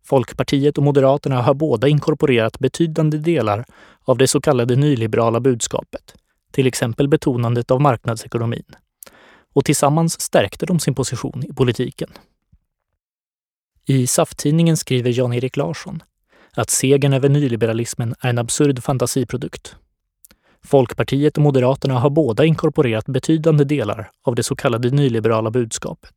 Folkpartiet 0.04 0.78
och 0.78 0.84
Moderaterna 0.84 1.42
har 1.42 1.54
båda 1.54 1.88
inkorporerat 1.88 2.58
betydande 2.58 3.18
delar 3.18 3.64
av 4.04 4.18
det 4.18 4.28
så 4.28 4.40
kallade 4.40 4.76
nyliberala 4.76 5.40
budskapet, 5.40 6.14
till 6.52 6.66
exempel 6.66 7.08
betonandet 7.08 7.70
av 7.70 7.80
marknadsekonomin. 7.80 8.64
Och 9.52 9.64
tillsammans 9.64 10.20
stärkte 10.20 10.66
de 10.66 10.80
sin 10.80 10.94
position 10.94 11.44
i 11.50 11.54
politiken. 11.54 12.10
I 13.86 14.06
SAF-tidningen 14.06 14.76
skriver 14.76 15.18
Jan-Erik 15.18 15.56
Larsson 15.56 16.02
att 16.52 16.70
segern 16.70 17.12
över 17.12 17.28
nyliberalismen 17.28 18.14
är 18.20 18.30
en 18.30 18.38
absurd 18.38 18.82
fantasiprodukt. 18.82 19.76
Folkpartiet 20.64 21.36
och 21.36 21.42
Moderaterna 21.42 21.98
har 21.98 22.10
båda 22.10 22.44
inkorporerat 22.44 23.06
betydande 23.06 23.64
delar 23.64 24.10
av 24.22 24.34
det 24.34 24.42
så 24.42 24.56
kallade 24.56 24.90
nyliberala 24.90 25.50
budskapet. 25.50 26.14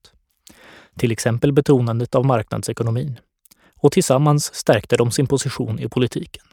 Till 0.97 1.11
exempel 1.11 1.53
betonandet 1.53 2.15
av 2.15 2.25
marknadsekonomin. 2.25 3.19
Och 3.75 3.91
tillsammans 3.91 4.55
stärkte 4.55 4.97
de 4.97 5.11
sin 5.11 5.27
position 5.27 5.79
i 5.79 5.89
politiken. 5.89 6.43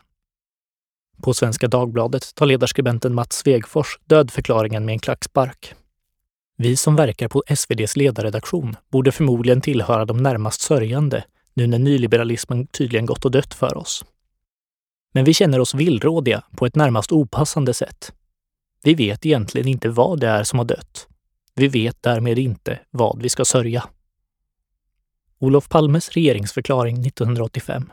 På 1.22 1.34
Svenska 1.34 1.68
Dagbladet 1.68 2.34
tar 2.34 2.46
ledarskribenten 2.46 3.14
Mats 3.14 3.36
Svegfors 3.36 3.98
dödförklaringen 4.04 4.84
med 4.84 4.92
en 4.92 4.98
klackspark. 4.98 5.74
Vi 6.56 6.76
som 6.76 6.96
verkar 6.96 7.28
på 7.28 7.42
SVDs 7.46 7.96
ledarredaktion 7.96 8.76
borde 8.92 9.12
förmodligen 9.12 9.60
tillhöra 9.60 10.04
de 10.04 10.16
närmast 10.16 10.60
sörjande 10.60 11.24
nu 11.54 11.66
när 11.66 11.78
nyliberalismen 11.78 12.66
tydligen 12.66 13.06
gått 13.06 13.24
och 13.24 13.30
dött 13.30 13.54
för 13.54 13.76
oss. 13.76 14.04
Men 15.12 15.24
vi 15.24 15.34
känner 15.34 15.60
oss 15.60 15.74
villrådiga 15.74 16.42
på 16.56 16.66
ett 16.66 16.74
närmast 16.74 17.12
opassande 17.12 17.74
sätt. 17.74 18.12
Vi 18.82 18.94
vet 18.94 19.26
egentligen 19.26 19.68
inte 19.68 19.88
vad 19.88 20.20
det 20.20 20.28
är 20.28 20.44
som 20.44 20.58
har 20.58 20.66
dött. 20.66 21.08
Vi 21.54 21.68
vet 21.68 22.02
därmed 22.02 22.38
inte 22.38 22.78
vad 22.90 23.22
vi 23.22 23.28
ska 23.28 23.44
sörja. 23.44 23.84
Olof 25.38 25.68
Palmes 25.68 26.10
regeringsförklaring 26.10 27.06
1985 27.06 27.92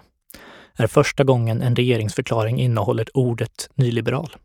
är 0.76 0.88
första 0.88 1.24
gången 1.24 1.62
en 1.62 1.76
regeringsförklaring 1.76 2.60
innehåller 2.60 3.18
ordet 3.18 3.70
nyliberal. 3.76 4.36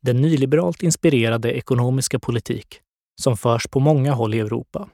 Den 0.00 0.16
nyliberalt 0.16 0.82
inspirerade 0.82 1.52
ekonomiska 1.52 2.18
politik 2.18 2.80
som 3.20 3.36
förs 3.36 3.66
på 3.66 3.80
många 3.80 4.12
håll 4.12 4.34
i 4.34 4.40
Europa 4.40 4.88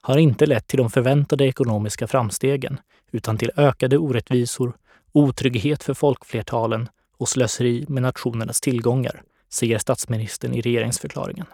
har 0.00 0.18
inte 0.18 0.46
lett 0.46 0.66
till 0.66 0.78
de 0.78 0.90
förväntade 0.90 1.44
ekonomiska 1.44 2.06
framstegen 2.06 2.80
utan 3.10 3.38
till 3.38 3.50
ökade 3.56 3.98
orättvisor, 3.98 4.76
otrygghet 5.12 5.82
för 5.82 5.94
folkflertalen 5.94 6.88
och 7.16 7.28
slöseri 7.28 7.84
med 7.88 8.02
nationernas 8.02 8.60
tillgångar, 8.60 9.22
säger 9.52 9.78
statsministern 9.78 10.54
i 10.54 10.60
regeringsförklaringen. 10.60 11.46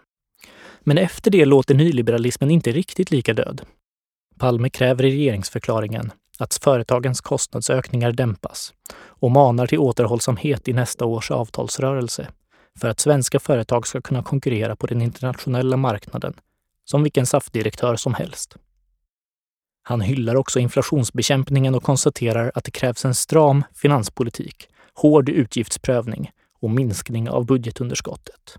Men 0.81 0.99
efter 0.99 1.31
det 1.31 1.45
låter 1.45 1.75
nyliberalismen 1.75 2.51
inte 2.51 2.73
riktigt 2.73 3.11
lika 3.11 3.35
död. 3.35 3.63
Palme 4.39 4.71
kräver 4.71 5.05
i 5.05 5.11
regeringsförklaringen 5.11 6.13
att 6.39 6.55
företagens 6.55 7.21
kostnadsökningar 7.21 8.13
dämpas 8.13 8.75
och 8.97 9.31
manar 9.31 9.67
till 9.67 9.79
återhållsamhet 9.79 10.69
i 10.69 10.73
nästa 10.73 11.05
års 11.05 11.31
avtalsrörelse 11.31 12.29
för 12.81 12.89
att 12.89 13.01
svenska 13.01 13.41
företag 13.41 13.87
ska 13.87 14.01
kunna 14.01 14.23
konkurrera 14.23 14.77
på 14.77 14.87
den 14.87 15.03
internationella 15.03 15.77
marknaden 15.77 16.35
som 16.85 17.03
vilken 17.03 17.27
SAF-direktör 17.27 17.97
som 17.97 18.15
helst. 18.15 18.57
Han 19.89 20.01
hyllar 20.01 20.37
också 20.37 20.59
inflationsbekämpningen 20.59 21.75
och 21.75 21.83
konstaterar 21.83 22.53
att 22.55 22.65
det 22.65 22.71
krävs 22.71 23.05
en 23.05 23.15
stram 23.15 23.65
finanspolitik, 23.75 24.69
hård 24.95 25.29
utgiftsprövning 25.29 26.31
och 26.61 26.71
minskning 26.71 27.31
av 27.31 27.47
budgetunderskottet. 27.47 28.59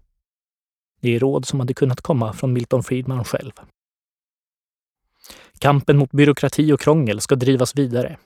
Det 1.01 1.15
är 1.15 1.19
råd 1.19 1.45
som 1.45 1.59
hade 1.59 1.73
kunnat 1.73 2.01
komma 2.01 2.33
från 2.33 2.53
Milton 2.53 2.83
Friedman 2.83 3.23
själv. 3.23 3.51
Kampen 5.59 5.97
mot 5.97 6.11
byråkrati 6.11 6.71
och 6.71 6.79
krångel 6.79 7.21
ska 7.21 7.35
drivas 7.35 7.75
vidare. 7.75 8.17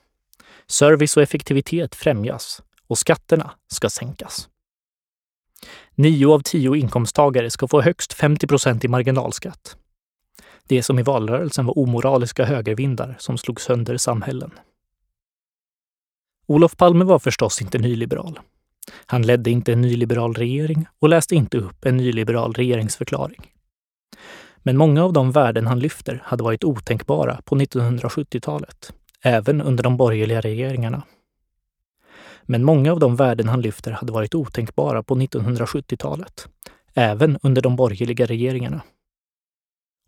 Service 0.68 1.18
och 1.18 1.24
effektivitet 1.24 1.96
främjas 1.96 2.62
och 2.88 2.98
skatterna 2.98 3.52
ska 3.68 3.90
sänkas. 3.90 4.50
Nio 5.96 6.34
av 6.34 6.40
tio 6.40 6.76
inkomsttagare 6.76 7.50
ska 7.50 7.68
få 7.68 7.82
högst 7.82 8.14
50 8.14 8.48
procent 8.48 8.86
i 8.86 8.88
marginalskatt. 8.88 9.78
Det 10.68 10.84
som 10.84 11.00
i 11.00 11.04
valrörelsen 11.04 11.66
var 11.66 11.80
omoraliska 11.80 12.46
högervindar 12.46 13.16
som 13.20 13.38
slog 13.38 13.62
sönder 13.62 13.98
samhällen. 13.98 14.52
Olof 16.48 16.78
Palme 16.78 17.06
var 17.06 17.20
förstås 17.20 17.62
inte 17.62 17.78
nyliberal. 17.78 18.40
Han 19.06 19.22
ledde 19.22 19.52
inte 19.52 19.74
en 19.74 19.82
nyliberal 19.82 20.34
regering 20.34 20.86
och 21.00 21.10
läste 21.10 21.36
inte 21.36 21.58
upp 21.58 21.86
en 21.86 21.98
nyliberal 21.98 22.54
regeringsförklaring. 22.54 23.42
Men 24.58 24.78
många 24.78 25.04
av 25.04 25.14
de 25.14 25.32
värden 25.32 25.68
han 25.68 25.80
lyfter 25.80 26.22
hade 26.26 26.44
varit 26.44 26.64
otänkbara 26.64 27.42
på 27.46 27.56
1970-talet, 27.56 28.94
även 29.22 29.62
under 29.62 29.84
de 29.84 29.98
borgerliga 29.98 30.42
regeringarna. 30.42 31.04
Men 32.44 32.64
många 32.64 32.92
av 32.92 33.00
de 33.00 33.16
värden 33.16 33.50
han 33.50 33.62
lyfter 33.62 33.92
hade 33.92 34.12
varit 34.12 34.36
otänkbara 34.36 35.04
på 35.04 35.16
1970-talet, 35.16 36.48
även 36.94 37.38
under 37.42 37.62
de 37.62 37.76
borgerliga 37.76 38.26
regeringarna. 38.26 38.82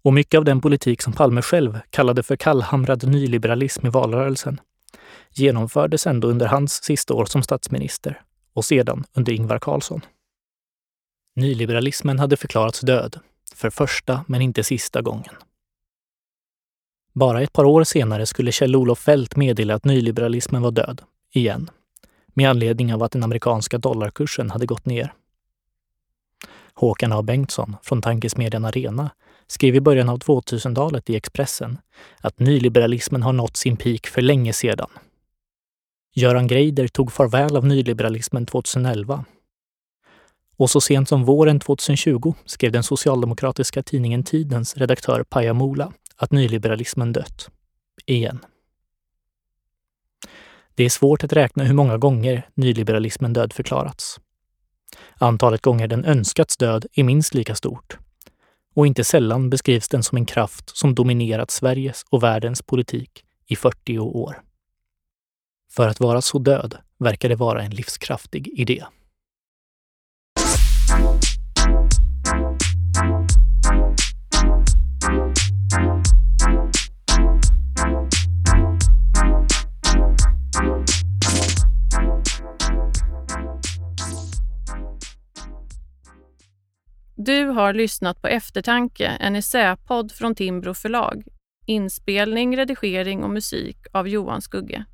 Och 0.06 0.14
mycket 0.14 0.38
av 0.38 0.46
den 0.46 0.62
politik 0.62 1.02
som 1.02 1.14
Palme 1.14 1.42
själv 1.42 1.80
kallade 1.90 2.24
för 2.24 2.36
kallhamrad 2.36 3.08
nyliberalism 3.08 3.88
i 3.88 3.90
valrörelsen 3.90 4.60
genomfördes 5.32 6.08
ändå 6.08 6.28
under 6.28 6.46
hans 6.46 6.84
sista 6.84 7.14
år 7.14 7.26
som 7.26 7.44
statsminister 7.44 8.22
och 8.54 8.66
sedan 8.66 9.04
under 9.14 9.34
Ingvar 9.34 9.60
Carlsson. 9.60 10.02
Nyliberalismen 11.36 12.20
hade 12.20 12.38
förklarats 12.38 12.80
död, 12.82 13.20
för 13.56 13.70
första 13.70 14.26
men 14.28 14.42
inte 14.42 14.64
sista 14.64 15.02
gången. 15.02 15.34
Bara 17.14 17.42
ett 17.42 17.54
par 17.54 17.66
år 17.66 17.84
senare 17.84 18.26
skulle 18.26 18.52
Kjell-Olof 18.52 19.00
Feldt 19.00 19.36
meddela 19.36 19.76
att 19.76 19.86
nyliberalismen 19.86 20.62
var 20.62 20.72
död, 20.72 21.02
igen, 21.32 21.70
med 22.34 22.50
anledning 22.50 22.94
av 22.94 23.04
att 23.04 23.12
den 23.12 23.24
amerikanska 23.24 23.78
dollarkursen 23.78 24.50
hade 24.50 24.66
gått 24.66 24.86
ner. 24.86 25.14
Håkan 26.74 27.12
A 27.12 27.22
Bengtsson 27.22 27.76
från 27.84 28.02
tankesmedjan 28.02 28.66
Arena 28.66 29.10
skrev 29.48 29.76
i 29.76 29.82
början 29.82 30.10
av 30.10 30.20
2000-talet 30.20 31.10
i 31.10 31.16
Expressen 31.16 31.78
att 32.22 32.40
nyliberalismen 32.40 33.24
har 33.24 33.34
nått 33.34 33.58
sin 33.58 33.78
peak 33.78 34.08
för 34.08 34.22
länge 34.22 34.54
sedan. 34.54 34.90
Göran 36.16 36.48
Greider 36.48 36.88
tog 36.88 37.12
farväl 37.12 37.58
av 37.58 37.66
nyliberalismen 37.66 38.46
2011. 38.46 39.26
Och 40.58 40.70
så 40.70 40.82
sent 40.82 41.10
som 41.10 41.24
våren 41.24 41.60
2020 41.60 42.34
skrev 42.46 42.72
den 42.72 42.84
socialdemokratiska 42.84 43.84
tidningen 43.84 44.24
Tidens 44.24 44.78
redaktör 44.78 45.24
Paja 45.24 45.54
Mola 45.54 45.94
att 46.16 46.32
nyliberalismen 46.32 47.14
dött. 47.14 47.50
Igen. 48.06 48.40
Det 50.76 50.84
är 50.84 50.90
svårt 50.90 51.24
att 51.24 51.34
räkna 51.34 51.64
hur 51.64 51.74
många 51.74 51.98
gånger 51.98 52.50
nyliberalismen 52.54 53.34
dödförklarats. 53.34 54.20
Antalet 55.18 55.62
gånger 55.62 55.88
den 55.88 56.06
önskats 56.06 56.58
död 56.58 56.86
är 56.94 57.04
minst 57.04 57.34
lika 57.34 57.56
stort. 57.56 57.98
Och 58.76 58.88
inte 58.88 59.04
sällan 59.04 59.50
beskrivs 59.50 59.90
den 59.90 60.04
som 60.04 60.18
en 60.18 60.26
kraft 60.26 60.78
som 60.78 60.96
dominerat 60.96 61.52
Sveriges 61.52 62.04
och 62.10 62.24
världens 62.24 62.62
politik 62.62 63.26
i 63.48 63.56
40 63.56 64.00
år. 64.00 64.42
För 65.72 65.88
att 65.88 66.00
vara 66.00 66.22
så 66.22 66.40
död 66.40 66.78
verkar 67.00 67.30
det 67.30 67.36
vara 67.36 67.64
en 67.64 67.72
livskraftig 67.72 68.48
idé. 68.48 68.86
Du 87.18 87.46
har 87.46 87.74
lyssnat 87.74 88.22
på 88.22 88.28
Eftertanke, 88.28 89.08
en 89.08 89.36
essäpodd 89.36 90.12
från 90.12 90.36
Timbro 90.36 90.74
förlag. 90.74 91.24
Inspelning, 91.66 92.58
redigering 92.58 93.24
och 93.24 93.30
musik 93.30 93.78
av 93.92 94.08
Johan 94.08 94.42
Skugge. 94.42 94.86